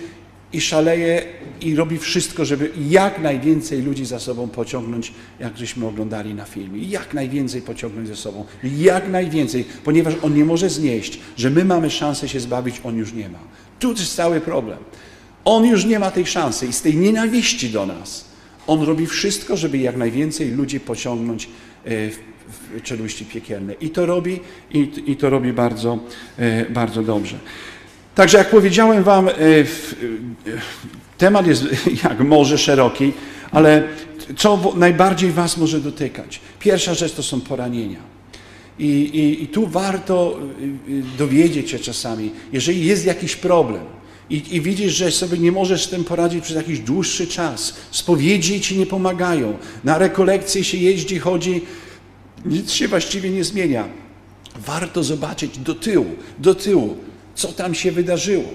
i 0.54 0.62
szaleje 0.62 1.24
i 1.62 1.76
robi 1.76 1.98
wszystko, 1.98 2.46
żeby 2.46 2.72
jak 2.90 3.22
najwięcej 3.22 3.82
ludzi 3.82 4.06
za 4.06 4.20
sobą 4.20 4.48
pociągnąć, 4.48 5.14
jak 5.40 5.58
żeśmy 5.58 5.88
oglądali 5.88 6.34
na 6.34 6.46
filmie. 6.46 6.84
Jak 6.84 7.14
najwięcej 7.14 7.62
pociągnąć 7.62 8.08
ze 8.08 8.16
sobą. 8.16 8.46
Jak 8.64 9.10
najwięcej, 9.10 9.66
ponieważ 9.84 10.14
on 10.22 10.36
nie 10.36 10.46
może 10.46 10.70
znieść, 10.70 11.20
że 11.38 11.50
my 11.50 11.66
mamy 11.66 11.90
szansę 11.90 12.30
się 12.30 12.40
zbawić, 12.40 12.82
on 12.84 12.98
już 12.98 13.14
nie 13.14 13.30
ma. 13.30 13.40
Tu 13.80 13.90
jest 13.90 14.16
cały 14.16 14.42
problem. 14.42 14.78
On 15.46 15.66
już 15.66 15.86
nie 15.86 16.00
ma 16.00 16.12
tej 16.12 16.26
szansy 16.26 16.68
i 16.68 16.74
z 16.74 16.82
tej 16.82 16.98
nienawiści 16.98 17.70
do 17.70 17.86
nas 17.86 18.32
on 18.68 18.82
robi 18.82 19.08
wszystko, 19.08 19.58
żeby 19.58 19.78
jak 19.78 19.98
najwięcej 19.98 20.52
ludzi 20.52 20.80
pociągnąć 20.80 21.50
e, 21.86 22.10
w 22.50 22.82
czeluści 22.84 23.26
piekielne. 23.26 23.74
I 23.74 23.90
to 23.90 24.06
robi, 24.06 24.40
i, 24.72 24.92
i 25.06 25.16
to 25.16 25.30
robi 25.30 25.54
bardzo, 25.54 26.00
e, 26.38 26.66
bardzo 26.70 27.04
dobrze. 27.04 27.40
Także 28.16 28.38
jak 28.38 28.50
powiedziałem 28.50 29.04
Wam, 29.04 29.30
e, 29.30 29.32
temat 31.18 31.48
jest 31.48 31.66
jak 32.04 32.20
może 32.20 32.58
szeroki, 32.58 33.14
ale 33.52 33.84
co 34.38 34.74
najbardziej 34.76 35.32
Was 35.32 35.58
może 35.58 35.80
dotykać? 35.80 36.40
Pierwsza 36.60 36.94
rzecz 36.94 37.14
to 37.14 37.24
są 37.24 37.42
poranienia. 37.42 38.00
I, 38.80 38.86
i, 38.86 39.44
I, 39.44 39.48
tu 39.48 39.68
warto 39.68 40.40
dowiedzieć 41.18 41.70
się 41.70 41.80
czasami, 41.80 42.32
jeżeli 42.54 42.86
jest 42.86 43.06
jakiś 43.06 43.36
problem, 43.36 43.86
i, 44.32 44.56
i 44.56 44.62
widzisz, 44.62 44.94
że 44.94 45.12
sobie 45.12 45.38
nie 45.38 45.52
możesz 45.52 45.84
z 45.84 45.90
tym 45.90 46.04
poradzić 46.04 46.44
przez 46.44 46.56
jakiś 46.56 46.80
dłuższy 46.80 47.28
czas. 47.28 47.74
Spowiedzi 47.92 48.62
ci 48.62 48.78
nie 48.78 48.86
pomagają. 48.86 49.58
Na 49.84 49.98
rekolekcje 49.98 50.64
się 50.64 50.78
jeździ, 50.78 51.20
chodzi, 51.20 51.62
nic 52.46 52.72
się 52.72 52.88
właściwie 52.88 53.30
nie 53.30 53.44
zmienia. 53.44 53.90
Warto 54.66 55.04
zobaczyć 55.04 55.58
do 55.58 55.76
tyłu, 55.76 56.06
do 56.40 56.56
tyłu, 56.56 56.98
co 57.36 57.48
tam 57.48 57.76
się 57.76 57.92
wydarzyło. 57.92 58.54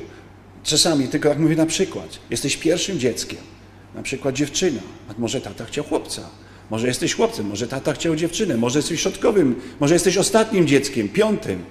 Czasami, 0.65 1.09
tylko 1.09 1.29
jak 1.29 1.39
mówię 1.39 1.57
na 1.57 1.67
przykład, 1.67 2.19
jesteś 2.31 2.57
pierwszym 2.57 2.99
dzieckiem, 2.99 3.39
na 3.95 4.03
przykład 4.03 4.35
dziewczyna, 4.35 4.81
a 5.09 5.21
może 5.21 5.41
tata 5.41 5.65
chciał 5.65 5.85
chłopca, 5.85 6.23
może 6.71 6.87
jesteś 6.87 7.15
chłopcem, 7.15 7.47
może 7.47 7.69
tata 7.69 7.93
chciał 7.93 8.17
dziewczynę, 8.17 8.57
może 8.57 8.79
jesteś 8.79 9.01
środkowym, 9.01 9.55
może 9.81 9.95
jesteś 9.95 10.17
ostatnim 10.17 10.67
dzieckiem, 10.67 11.09
piątym. 11.09 11.63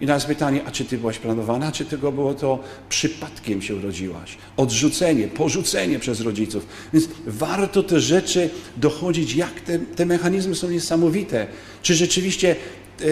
I 0.00 0.06
nas 0.06 0.24
pytanie, 0.24 0.60
a 0.66 0.70
czy 0.70 0.84
ty 0.84 0.98
byłaś 0.98 1.18
planowana, 1.18 1.72
czy 1.72 1.84
tego 1.84 2.12
było 2.12 2.34
to 2.34 2.58
przypadkiem 2.88 3.62
się 3.62 3.76
urodziłaś? 3.76 4.38
Odrzucenie, 4.56 5.28
porzucenie 5.28 5.98
przez 5.98 6.20
rodziców. 6.20 6.66
Więc 6.92 7.08
warto 7.26 7.82
te 7.82 8.00
rzeczy 8.00 8.50
dochodzić, 8.76 9.34
jak 9.34 9.60
te, 9.60 9.78
te 9.78 10.06
mechanizmy 10.06 10.54
są 10.54 10.70
niesamowite. 10.70 11.46
Czy 11.82 11.94
rzeczywiście 11.94 12.56
e, 13.00 13.04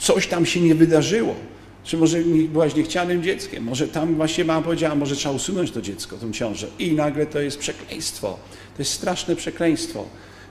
coś 0.00 0.26
tam 0.26 0.46
się 0.46 0.60
nie 0.60 0.74
wydarzyło? 0.74 1.34
Czy 1.84 1.96
może 1.96 2.18
byłaś 2.48 2.74
niechcianym 2.74 3.22
dzieckiem? 3.22 3.64
Może 3.64 3.88
tam 3.88 4.14
właśnie 4.14 4.44
mama 4.44 4.62
powiedziała, 4.62 4.94
może 4.94 5.16
trzeba 5.16 5.34
usunąć 5.34 5.70
to 5.70 5.82
dziecko, 5.82 6.16
tą 6.16 6.32
ciążę. 6.32 6.66
I 6.78 6.92
nagle 6.92 7.26
to 7.26 7.40
jest 7.40 7.58
przekleństwo. 7.58 8.38
To 8.76 8.78
jest 8.78 8.92
straszne 8.92 9.36
przekleństwo. 9.36 10.04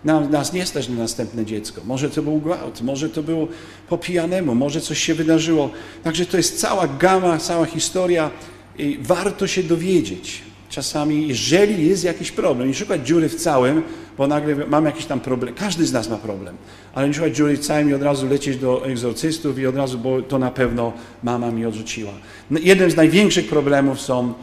Nam, 0.05 0.31
nas 0.31 0.53
nie 0.53 0.65
stać 0.65 0.89
na 0.89 0.95
następne 0.95 1.45
dziecko. 1.45 1.81
Może 1.85 2.09
to 2.09 2.21
był 2.21 2.39
gwałt, 2.39 2.81
może 2.81 3.09
to 3.09 3.23
było 3.23 3.47
po 3.89 3.97
pijanemu, 3.97 4.55
może 4.55 4.81
coś 4.81 5.00
się 5.00 5.13
wydarzyło. 5.13 5.69
Także 6.03 6.25
to 6.25 6.38
jest 6.38 6.59
cała 6.59 6.88
gama, 6.88 7.38
cała 7.38 7.65
historia 7.65 8.31
i 8.77 8.97
warto 9.01 9.47
się 9.47 9.63
dowiedzieć. 9.63 10.41
Czasami, 10.69 11.27
jeżeli 11.27 11.88
jest 11.88 12.03
jakiś 12.03 12.31
problem, 12.31 12.67
nie 12.67 12.73
szukać 12.73 13.07
dziury 13.07 13.29
w 13.29 13.35
całym, 13.35 13.83
bo 14.18 14.27
nagle 14.27 14.56
mam 14.56 14.86
jakiś 14.86 15.06
tam 15.06 15.20
problem. 15.20 15.53
Każdy 15.53 15.86
z 15.86 15.94
nas 15.94 16.10
ma 16.10 16.18
problem, 16.18 16.56
ale 16.94 17.08
nie 17.08 17.13
szukać 17.13 17.36
dziury 17.36 17.58
całym 17.58 17.89
i 17.89 17.94
od 17.94 18.01
razu 18.01 18.27
lecieć 18.27 18.58
do 18.58 18.86
egzorcystów 18.86 19.60
i 19.60 19.68
od 19.68 19.75
razu, 19.75 19.98
bo 19.98 20.22
to 20.22 20.39
na 20.39 20.51
pewno 20.51 20.94
mama 21.24 21.51
mi 21.51 21.65
odrzuciła. 21.65 22.13
No, 22.51 22.60
jeden 22.63 22.91
z 22.91 22.96
największych 22.96 23.50
problemów 23.50 24.01
są, 24.01 24.34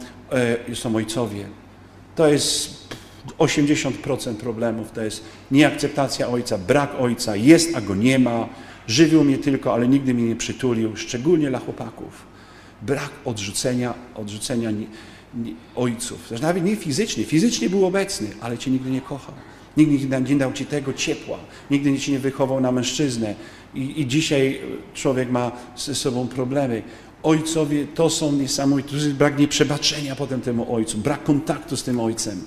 e, 0.69 0.75
są 0.75 0.95
ojcowie. 0.95 1.45
To 2.15 2.27
jest 2.27 2.79
80% 3.37 4.33
problemów 4.35 4.91
to 4.91 5.01
jest 5.01 5.23
nieakceptacja 5.51 6.27
ojca, 6.27 6.57
brak 6.57 6.91
ojca, 6.99 7.35
jest, 7.35 7.75
a 7.75 7.81
go 7.81 7.95
nie 7.95 8.19
ma, 8.19 8.49
żywił 8.87 9.23
mnie 9.23 9.37
tylko, 9.37 9.73
ale 9.73 9.87
nigdy 9.87 10.13
mnie 10.13 10.23
nie 10.23 10.35
przytulił, 10.35 10.95
szczególnie 10.95 11.49
dla 11.49 11.59
chłopaków. 11.59 12.29
Brak 12.81 13.09
odrzucenia, 13.25 13.93
odrzucenia 14.15 14.71
ojców. 15.75 16.25
Zresztą 16.27 16.47
nawet 16.47 16.63
nie 16.63 16.75
fizycznie, 16.75 17.23
fizycznie 17.23 17.69
był 17.69 17.85
obecny, 17.85 18.27
ale 18.41 18.57
cię 18.57 18.71
nigdy 18.71 18.89
nie 18.89 19.01
kochał. 19.01 19.35
Nigdy 19.77 20.21
nie 20.29 20.35
dał 20.35 20.53
ci 20.53 20.65
tego 20.65 20.93
ciepła, 20.93 21.37
nigdy 21.71 21.99
cię 21.99 22.11
nie 22.11 22.19
wychował 22.19 22.61
na 22.61 22.71
mężczyznę. 22.71 23.35
I, 23.75 24.01
I 24.01 24.07
dzisiaj 24.07 24.61
człowiek 24.93 25.31
ma 25.31 25.51
ze 25.77 25.95
sobą 25.95 26.27
problemy. 26.27 26.81
Ojcowie 27.23 27.87
to 27.95 28.09
są 28.09 28.31
niesamowite, 28.31 28.95
brak 28.97 29.39
nieprzebaczenia 29.39 30.15
potem 30.15 30.41
temu 30.41 30.75
ojcu, 30.75 30.97
brak 30.97 31.23
kontaktu 31.23 31.77
z 31.77 31.83
tym 31.83 31.99
ojcem. 31.99 32.41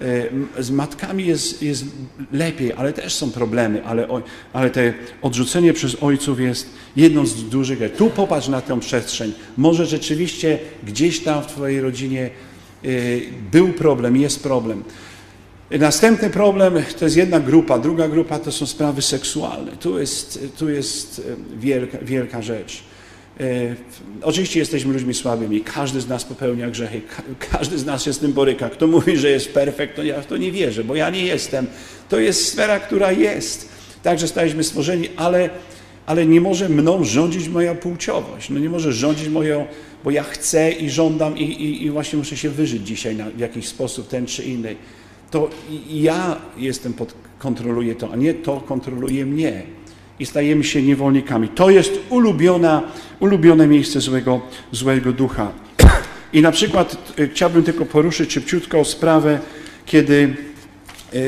E, 0.00 0.62
z 0.62 0.70
matkami 0.70 1.26
jest, 1.26 1.62
jest 1.62 1.84
lepiej, 2.32 2.72
ale 2.72 2.92
też 2.92 3.14
są 3.14 3.30
problemy, 3.30 3.84
ale, 3.84 4.08
ale 4.52 4.70
te 4.70 4.94
odrzucenie 5.22 5.72
przez 5.72 6.02
ojców 6.02 6.40
jest 6.40 6.70
jedną 6.96 7.26
z 7.26 7.48
dużych. 7.48 7.78
Tu 7.96 8.10
popatrz 8.10 8.48
na 8.48 8.60
tę 8.60 8.80
przestrzeń. 8.80 9.32
Może 9.56 9.86
rzeczywiście 9.86 10.58
gdzieś 10.86 11.20
tam 11.20 11.42
w 11.42 11.46
Twojej 11.46 11.80
rodzinie 11.80 12.30
e, 12.84 12.88
był 13.52 13.68
problem, 13.72 14.16
jest 14.16 14.42
problem. 14.42 14.84
Następny 15.78 16.30
problem 16.30 16.74
to 16.98 17.04
jest 17.04 17.16
jedna 17.16 17.40
grupa, 17.40 17.78
druga 17.78 18.08
grupa 18.08 18.38
to 18.38 18.52
są 18.52 18.66
sprawy 18.66 19.02
seksualne. 19.02 19.72
Tu 19.76 19.98
jest, 19.98 20.38
tu 20.58 20.70
jest 20.70 21.22
e, 21.54 21.58
wielka, 21.60 21.98
wielka 22.02 22.42
rzecz. 22.42 22.82
E, 23.40 23.44
Oczywiście 24.22 24.60
jesteśmy 24.60 24.92
ludźmi 24.92 25.14
słabymi, 25.14 25.60
każdy 25.60 26.00
z 26.00 26.08
nas 26.08 26.24
popełnia 26.24 26.70
grzechy, 26.70 27.00
ka- 27.00 27.22
każdy 27.50 27.78
z 27.78 27.84
nas 27.84 28.02
się 28.02 28.12
z 28.12 28.18
tym 28.18 28.32
boryka. 28.32 28.70
Kto 28.70 28.86
mówi, 28.86 29.16
że 29.16 29.30
jest 29.30 29.52
perfekt, 29.52 29.96
to 29.96 30.02
ja 30.02 30.20
w 30.22 30.26
to 30.26 30.36
nie 30.36 30.52
wierzę, 30.52 30.84
bo 30.84 30.94
ja 30.94 31.10
nie 31.10 31.24
jestem. 31.26 31.66
To 32.08 32.18
jest 32.18 32.48
sfera, 32.48 32.80
która 32.80 33.12
jest. 33.12 33.68
Także 34.02 34.28
staliśmy 34.28 34.64
stworzeni, 34.64 35.08
ale, 35.16 35.50
ale 36.06 36.26
nie 36.26 36.40
może 36.40 36.68
mną 36.68 37.04
rządzić 37.04 37.48
moja 37.48 37.74
płciowość. 37.74 38.50
No 38.50 38.58
nie 38.60 38.70
może 38.70 38.92
rządzić 38.92 39.28
moją, 39.28 39.66
bo 40.04 40.10
ja 40.10 40.22
chcę 40.22 40.72
i 40.72 40.90
żądam 40.90 41.38
i, 41.38 41.42
i, 41.42 41.84
i 41.84 41.90
właśnie 41.90 42.18
muszę 42.18 42.36
się 42.36 42.50
wyżyć 42.50 42.86
dzisiaj 42.86 43.16
na, 43.16 43.30
w 43.30 43.38
jakiś 43.38 43.68
sposób, 43.68 44.08
ten 44.08 44.26
czy 44.26 44.42
inny. 44.42 44.76
To 45.34 45.50
ja 45.90 46.36
jestem 46.56 46.92
pod, 46.92 47.14
kontroluję 47.38 47.94
to, 47.94 48.12
a 48.12 48.16
nie 48.16 48.34
to 48.34 48.60
kontroluje 48.60 49.26
mnie 49.26 49.62
i 50.18 50.26
stajemy 50.26 50.64
się 50.64 50.82
niewolnikami. 50.82 51.48
To 51.48 51.70
jest 51.70 51.92
ulubiona, 52.10 52.82
ulubione 53.20 53.66
miejsce 53.66 54.00
złego, 54.00 54.40
złego 54.72 55.12
ducha. 55.12 55.52
I 56.32 56.42
na 56.42 56.52
przykład 56.52 57.12
e, 57.18 57.28
chciałbym 57.28 57.62
tylko 57.62 57.86
poruszyć 57.86 58.32
szybciutko 58.32 58.84
sprawę, 58.84 59.40
kiedy 59.86 60.36
e, 61.12 61.18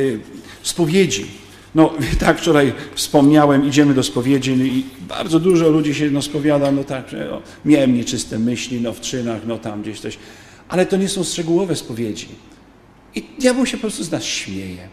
spowiedzi. 0.62 1.26
No 1.74 1.92
tak 2.24 2.38
wczoraj 2.38 2.72
wspomniałem, 2.94 3.68
idziemy 3.68 3.94
do 3.94 4.02
spowiedzi 4.02 4.56
no 4.56 4.64
i 4.64 4.84
bardzo 5.08 5.40
dużo 5.40 5.68
ludzi 5.68 5.94
się 5.94 6.10
no, 6.10 6.22
spowiada, 6.22 6.72
no 6.72 6.84
tak, 6.84 7.08
że 7.08 7.32
o, 7.32 7.42
miałem 7.64 7.94
nieczyste 7.94 8.38
myśli, 8.38 8.80
no 8.80 8.92
w 8.92 9.00
czynach, 9.00 9.40
no 9.46 9.58
tam 9.58 9.82
gdzieś 9.82 10.00
coś. 10.00 10.18
Ale 10.68 10.86
to 10.86 10.96
nie 10.96 11.08
są 11.08 11.24
szczegółowe 11.24 11.76
spowiedzi. 11.76 12.28
I 13.16 13.22
diabeł 13.38 13.66
się 13.66 13.76
po 13.76 13.80
prostu 13.80 14.04
z 14.04 14.10
nas 14.10 14.24
śmieje. 14.24 14.88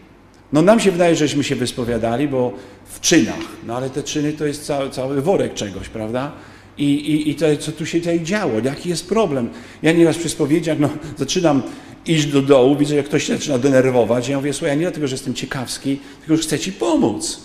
No 0.52 0.62
nam 0.62 0.80
się 0.80 0.90
wydaje, 0.92 1.16
żeśmy 1.16 1.44
się 1.44 1.56
wyspowiadali, 1.56 2.28
bo 2.28 2.52
w 2.86 3.00
czynach, 3.00 3.40
no 3.66 3.76
ale 3.76 3.90
te 3.90 4.02
czyny 4.02 4.32
to 4.32 4.46
jest 4.46 4.66
cały, 4.66 4.90
cały 4.90 5.22
worek 5.22 5.54
czegoś, 5.54 5.88
prawda? 5.88 6.32
I, 6.78 6.84
i, 6.84 7.30
i 7.30 7.34
to, 7.34 7.56
co 7.56 7.72
tu 7.72 7.86
się 7.86 7.98
tutaj 7.98 8.20
działo, 8.20 8.52
jaki 8.64 8.88
jest 8.88 9.08
problem? 9.08 9.50
Ja 9.82 9.92
nieraz 9.92 10.18
przy 10.18 10.28
spowiedziach, 10.28 10.78
no 10.78 10.88
zaczynam 11.18 11.62
iść 12.06 12.26
do 12.26 12.42
dołu, 12.42 12.76
widzę, 12.76 12.96
jak 12.96 13.06
ktoś 13.06 13.24
się 13.24 13.32
zaczyna 13.32 13.58
denerwować, 13.58 14.28
ja 14.28 14.36
mówię, 14.36 14.52
słuchaj, 14.52 14.68
ja 14.68 14.74
nie 14.74 14.80
dlatego, 14.80 15.08
że 15.08 15.14
jestem 15.14 15.34
ciekawski, 15.34 15.98
tylko 16.20 16.36
że 16.36 16.42
chcę 16.42 16.58
ci 16.58 16.72
pomóc. 16.72 17.40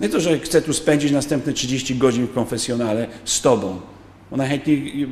Nie 0.00 0.08
to, 0.08 0.20
że 0.20 0.38
chcę 0.38 0.62
tu 0.62 0.72
spędzić 0.72 1.12
następne 1.12 1.52
30 1.52 1.96
godzin 1.96 2.26
w 2.26 2.32
konfesjonale 2.32 3.06
z 3.24 3.40
tobą. 3.40 3.80
Bo 4.30 4.36
najchętniej 4.36 5.08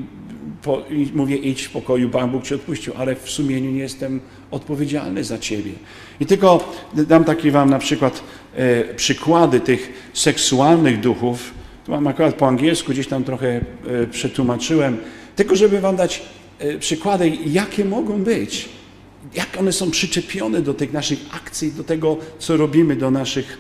po, 0.63 0.83
mówię, 1.15 1.37
idź 1.37 1.63
w 1.63 1.71
pokoju, 1.71 2.11
Pan 2.11 2.31
Bóg 2.31 2.45
ci 2.45 2.55
odpuścił, 2.55 2.93
ale 2.97 3.17
w 3.17 3.31
sumieniu 3.31 3.71
nie 3.71 3.81
jestem 3.81 4.21
odpowiedzialny 4.51 5.25
za 5.25 5.39
ciebie. 5.39 5.73
I 6.21 6.27
tylko 6.27 6.75
dam 6.95 7.25
takie 7.25 7.51
wam 7.51 7.71
na 7.71 7.79
przykład 7.79 8.23
e, 8.55 8.95
przykłady 8.95 9.61
tych 9.61 10.11
seksualnych 10.15 11.01
duchów. 11.01 11.55
Tu 11.85 11.93
mam 11.93 12.07
akurat 12.07 12.35
po 12.35 12.49
angielsku, 12.49 12.93
gdzieś 12.93 13.09
tam 13.09 13.25
trochę 13.25 13.49
e, 13.49 14.07
przetłumaczyłem, 14.07 14.97
tylko 15.37 15.57
żeby 15.57 15.81
wam 15.81 15.97
dać 15.97 16.23
e, 16.59 16.79
przykłady, 16.79 17.33
jakie 17.47 17.85
mogą 17.85 18.23
być, 18.23 18.69
jak 19.35 19.49
one 19.59 19.73
są 19.73 19.91
przyczepione 19.91 20.63
do 20.63 20.75
tych 20.75 20.93
naszych 20.93 21.19
akcji, 21.33 21.73
do 21.73 21.85
tego, 21.85 22.17
co 22.39 22.57
robimy, 22.57 22.97
do 22.97 23.11
naszych 23.11 23.59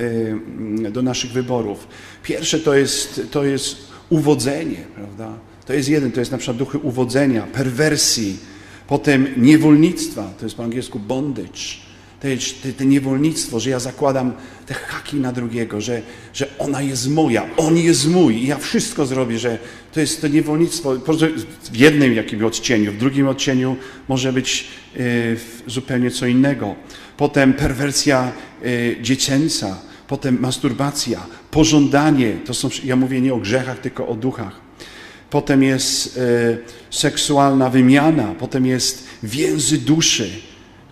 y, 0.00 0.90
do 0.90 1.02
naszych 1.02 1.32
wyborów. 1.32 1.88
Pierwsze 2.22 2.60
to 2.60 2.74
jest, 2.74 3.20
to 3.30 3.44
jest 3.44 3.76
uwodzenie, 4.10 4.84
prawda? 4.94 5.38
To 5.68 5.74
jest 5.74 5.88
jeden, 5.88 6.12
to 6.12 6.20
jest 6.20 6.32
na 6.32 6.38
przykład 6.38 6.56
duchy 6.56 6.78
uwodzenia, 6.78 7.42
perwersji, 7.42 8.36
potem 8.86 9.26
niewolnictwa, 9.36 10.32
to 10.38 10.46
jest 10.46 10.56
po 10.56 10.64
angielsku 10.64 10.98
bondage. 10.98 11.60
To 12.20 12.28
jest 12.28 12.80
niewolnictwo, 12.80 13.60
że 13.60 13.70
ja 13.70 13.80
zakładam 13.80 14.32
te 14.66 14.74
haki 14.74 15.16
na 15.16 15.32
drugiego, 15.32 15.80
że, 15.80 16.02
że 16.34 16.58
ona 16.58 16.82
jest 16.82 17.10
moja, 17.10 17.46
on 17.56 17.76
jest 17.76 18.08
mój 18.08 18.34
i 18.36 18.46
ja 18.46 18.58
wszystko 18.58 19.06
zrobię, 19.06 19.38
że 19.38 19.58
to 19.92 20.00
jest 20.00 20.20
to 20.20 20.28
niewolnictwo 20.28 20.94
w 21.72 21.76
jednym 21.76 22.14
jakimś 22.14 22.42
odcieniu, 22.42 22.92
w 22.92 22.96
drugim 22.96 23.28
odcieniu 23.28 23.76
może 24.08 24.32
być 24.32 24.68
y, 24.96 25.36
zupełnie 25.66 26.10
co 26.10 26.26
innego. 26.26 26.74
Potem 27.16 27.52
perwersja 27.52 28.32
y, 28.64 28.96
dziecięca, 29.02 29.78
potem 30.06 30.40
masturbacja, 30.40 31.26
pożądanie, 31.50 32.32
to 32.44 32.54
są, 32.54 32.68
ja 32.84 32.96
mówię 32.96 33.20
nie 33.20 33.34
o 33.34 33.38
grzechach, 33.38 33.78
tylko 33.78 34.08
o 34.08 34.14
duchach. 34.14 34.67
Potem 35.30 35.62
jest 35.62 36.18
e, 36.18 36.20
seksualna 36.90 37.70
wymiana, 37.70 38.34
potem 38.38 38.66
jest 38.66 39.04
więzy 39.22 39.78
duszy, 39.78 40.30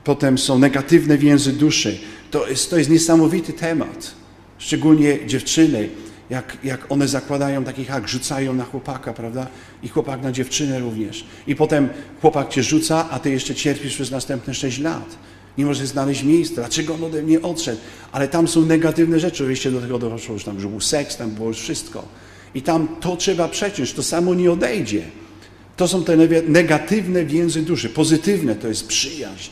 potem 0.04 0.38
są 0.38 0.58
negatywne 0.58 1.18
więzy 1.18 1.52
duszy. 1.52 1.98
To 2.30 2.48
jest, 2.48 2.70
to 2.70 2.78
jest 2.78 2.90
niesamowity 2.90 3.52
temat. 3.52 4.14
Szczególnie 4.58 5.26
dziewczyny, 5.26 5.88
jak, 6.30 6.58
jak 6.64 6.92
one 6.92 7.08
zakładają 7.08 7.64
taki 7.64 7.84
hak, 7.84 8.08
rzucają 8.08 8.54
na 8.54 8.64
chłopaka, 8.64 9.12
prawda? 9.12 9.46
I 9.82 9.88
chłopak 9.88 10.22
na 10.22 10.32
dziewczynę 10.32 10.78
również. 10.78 11.24
I 11.46 11.56
potem 11.56 11.88
chłopak 12.20 12.48
cię 12.48 12.62
rzuca, 12.62 13.10
a 13.10 13.18
ty 13.18 13.30
jeszcze 13.30 13.54
cierpisz 13.54 13.94
przez 13.94 14.10
następne 14.10 14.54
6 14.54 14.78
lat. 14.78 15.16
Nie 15.58 15.66
możesz 15.66 15.88
znaleźć 15.88 16.22
miejsca. 16.22 16.54
Dlaczego 16.54 16.94
on 16.94 17.04
ode 17.04 17.22
mnie 17.22 17.42
odszedł? 17.42 17.80
Ale 18.12 18.28
tam 18.28 18.48
są 18.48 18.62
negatywne 18.62 19.20
rzeczy. 19.20 19.44
Oczywiście 19.44 19.70
do 19.70 19.80
tego 19.80 19.98
doszło 19.98 20.34
już 20.34 20.44
tam, 20.44 20.60
że 20.60 20.68
był 20.68 20.80
seks, 20.80 21.16
tam 21.16 21.30
było 21.30 21.48
już 21.48 21.58
wszystko. 21.58 22.04
I 22.54 22.62
tam 22.62 22.88
to 23.00 23.16
trzeba 23.16 23.48
przeciąć, 23.48 23.92
to 23.92 24.02
samo 24.02 24.34
nie 24.34 24.52
odejdzie. 24.52 25.02
To 25.76 25.88
są 25.88 26.04
te 26.04 26.16
negatywne 26.48 27.24
więzy 27.24 27.62
duszy. 27.62 27.88
Pozytywne 27.88 28.54
to 28.54 28.68
jest 28.68 28.86
przyjaźń, 28.86 29.50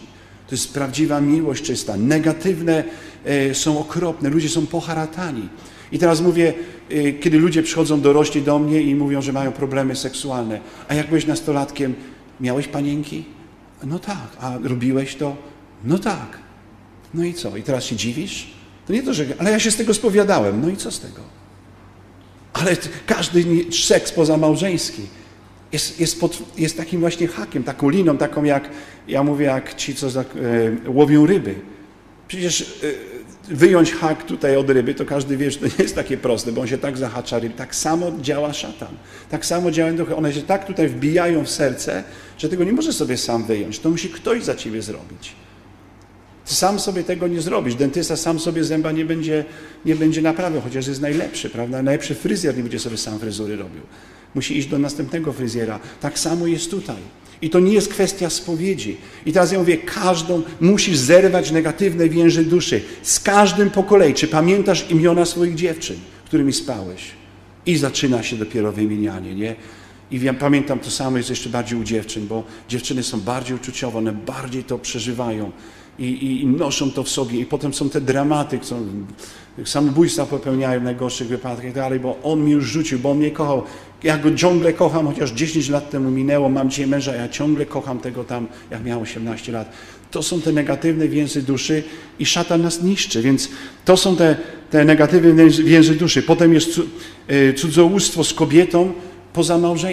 to 0.49 0.55
jest 0.55 0.75
prawdziwa 0.75 1.21
miłość 1.21 1.65
czysta. 1.65 1.97
Negatywne 1.97 2.85
e, 3.25 3.55
są 3.55 3.79
okropne, 3.79 4.31
ludzie 4.31 4.49
są 4.49 4.67
poharatani. 4.67 5.49
I 5.93 5.99
teraz 5.99 6.21
mówię, 6.21 6.55
e, 6.91 7.13
kiedy 7.13 7.39
ludzie 7.39 7.63
przychodzą 7.63 8.01
dorośli 8.01 8.43
do 8.43 8.59
mnie 8.59 8.83
i 8.83 8.95
mówią, 8.95 9.23
że 9.23 9.33
mają 9.33 9.53
problemy 9.53 9.97
seksualne. 9.97 10.61
A 10.89 10.95
jak 10.95 11.09
byłeś 11.09 11.27
nastolatkiem, 11.27 11.95
miałeś 12.41 12.69
panienki? 12.69 13.25
No 13.85 13.99
tak. 13.99 14.37
A 14.41 14.59
robiłeś 14.63 15.15
to? 15.15 15.37
No 15.85 15.99
tak. 15.99 16.39
No 17.15 17.25
i 17.25 17.35
co? 17.35 17.57
I 17.57 17.63
teraz 17.63 17.85
się 17.85 17.97
dziwisz? 17.97 18.47
To 18.87 18.93
nie 18.93 19.03
to, 19.03 19.15
że... 19.15 19.25
Ale 19.39 19.51
ja 19.51 19.59
się 19.59 19.71
z 19.71 19.77
tego 19.77 19.95
spowiadałem. 19.95 20.61
No 20.63 20.69
i 20.69 20.77
co 20.77 20.91
z 20.91 21.01
tego? 21.01 21.21
Ale 22.55 22.77
każdy 23.07 23.45
seks 23.73 24.13
pozamałżeński 24.13 25.03
jest, 25.73 26.01
jest, 26.01 26.21
pod, 26.21 26.59
jest 26.59 26.77
takim 26.77 27.01
właśnie 27.01 27.29
hakiem, 27.29 27.65
taką 27.65 27.89
liną, 27.89 28.17
taką 28.19 28.45
jak, 28.45 28.69
ja 29.09 29.23
mówię, 29.23 29.47
jak 29.47 29.75
ci, 29.75 29.95
co 29.95 30.11
za, 30.11 30.21
e, 30.21 30.25
łowią 30.87 31.27
ryby. 31.27 31.55
Przecież 32.29 32.63
e, 32.63 33.55
wyjąć 33.55 33.93
hak 33.93 34.25
tutaj 34.25 34.57
od 34.57 34.71
ryby, 34.71 34.95
to 34.95 35.05
każdy 35.05 35.37
wie, 35.37 35.51
że 35.51 35.59
to 35.59 35.67
nie 35.67 35.73
jest 35.79 35.95
takie 35.95 36.17
proste, 36.17 36.53
bo 36.53 36.61
on 36.61 36.67
się 36.67 36.79
tak 36.79 36.99
zahacza 36.99 37.39
ryb. 37.39 37.57
Tak 37.57 37.75
samo 37.75 38.13
działa 38.21 38.53
szatan. 38.53 38.95
Tak 39.31 39.47
samo 39.47 39.71
działają 39.71 39.97
duchy. 39.97 40.17
One 40.17 40.33
się 40.33 40.43
tak 40.43 40.67
tutaj 40.67 40.89
wbijają 40.89 41.45
w 41.45 41.51
serce, 41.51 42.05
że 42.39 42.49
tego 42.49 42.65
nie 42.65 42.73
możesz 42.73 42.97
sobie 42.97 43.17
sam 43.17 43.45
wyjąć. 43.45 43.79
To 43.79 43.91
musi 43.91 44.09
ktoś 44.09 44.45
za 44.45 44.55
ciebie 44.55 44.83
zrobić. 44.83 45.33
Ty 46.47 46.55
sam 46.55 46.81
sobie 46.81 47.05
tego 47.05 47.29
nie 47.29 47.41
zrobisz. 47.41 47.75
Dentysta 47.75 48.17
sam 48.17 48.41
sobie 48.41 48.65
zęba 48.65 48.93
nie 48.93 49.05
będzie, 49.05 49.45
nie 49.85 49.97
będzie 49.97 50.23
naprawiał, 50.23 50.63
chociaż 50.63 50.87
jest 50.87 51.01
najlepszy, 51.01 51.51
prawda? 51.51 51.83
Najlepszy 51.83 52.15
fryzjer 52.15 52.57
nie 52.57 52.63
będzie 52.63 52.79
sobie 52.79 52.97
sam 52.97 53.19
fryzury 53.19 53.57
robił. 53.57 53.83
Musi 54.35 54.59
iść 54.59 54.69
do 54.69 54.79
następnego 54.79 55.33
fryzjera. 55.33 55.81
Tak 56.01 56.19
samo 56.19 56.47
jest 56.47 56.71
tutaj. 56.71 56.97
I 57.43 57.51
to 57.51 57.61
nie 57.61 57.73
jest 57.73 57.89
kwestia 57.89 58.31
spowiedzi. 58.31 58.97
I 59.27 59.33
teraz 59.33 59.53
ja 59.53 59.59
mówię, 59.59 59.77
każdą 59.77 60.43
musisz 60.61 60.97
zerwać 60.97 61.51
negatywne 61.51 62.09
więzy 62.09 62.45
duszy. 62.45 62.81
Z 63.03 63.21
każdym 63.21 63.71
po 63.71 63.83
kolei. 63.83 64.15
Czy 64.15 64.29
pamiętasz 64.29 64.91
imiona 64.91 65.25
swoich 65.25 65.55
dziewczyn, 65.55 65.97
którymi 66.25 66.53
spałeś? 66.53 67.11
I 67.67 67.77
zaczyna 67.77 68.23
się 68.23 68.37
dopiero 68.37 68.73
wymienianie, 68.73 69.35
nie? 69.35 69.57
I 70.11 70.19
wiem, 70.19 70.37
pamiętam 70.37 70.79
to 70.79 70.91
samo 70.91 71.17
jest 71.17 71.31
jeszcze 71.31 71.49
bardziej 71.49 71.79
u 71.79 71.85
dziewczyn, 71.85 72.27
bo 72.27 72.45
dziewczyny 72.69 73.03
są 73.03 73.21
bardziej 73.21 73.57
uczuciowe, 73.57 73.99
one 73.99 74.13
bardziej 74.13 74.65
to 74.65 74.79
przeżywają 74.79 75.53
i, 75.99 76.05
i, 76.05 76.43
i 76.43 76.47
noszą 76.47 76.91
to 76.91 77.03
w 77.03 77.09
sobie. 77.09 77.41
I 77.41 77.47
potem 77.47 77.75
są 77.75 77.91
te 77.91 78.01
dramaty, 78.01 78.59
są, 78.63 78.87
samobójstwa 79.65 80.27
popełniają 80.27 80.81
w 80.81 80.85
najgorszych 80.85 81.29
wypadkach 81.29 81.65
i 81.65 81.69
tak 81.69 81.75
dalej, 81.75 82.01
bo 82.01 82.19
on 82.23 82.45
mi 82.45 82.51
już 82.51 82.65
rzucił, 82.65 82.99
bo 82.99 83.11
on 83.11 83.19
mnie 83.19 83.31
kochał. 83.31 83.63
Ja 84.03 84.19
go 84.19 84.35
ciągle 84.35 84.73
kocham, 84.73 85.07
chociaż 85.07 85.31
10 85.31 85.69
lat 85.69 85.91
temu 85.91 86.11
minęło, 86.11 86.49
mam 86.49 86.71
dzisiaj 86.71 86.87
męża, 86.87 87.15
ja 87.15 87.29
ciągle 87.29 87.67
kocham 87.67 87.99
tego 87.99 88.25
tam, 88.25 88.47
jak 88.71 88.85
miałem 88.85 89.03
18 89.03 89.53
lat. 89.53 89.73
To 90.11 90.23
są 90.23 90.41
te 90.41 90.53
negatywne 90.53 91.09
więzy 91.09 91.43
duszy 91.43 91.83
i 92.19 92.27
szatan 92.27 92.63
nas 92.63 92.83
niszczy, 92.83 93.23
więc 93.23 93.49
to 93.85 93.97
są 93.97 94.17
te, 94.17 94.37
te 94.71 94.85
negatywne 94.85 95.49
więzy 95.49 95.95
duszy. 95.95 96.23
Potem 96.23 96.55
jest 96.55 96.81
cudzołóstwo 97.57 98.25
z 98.25 98.35
kobietą 98.35 98.93
poza 99.33 99.59
małżeństwem. 99.59 99.85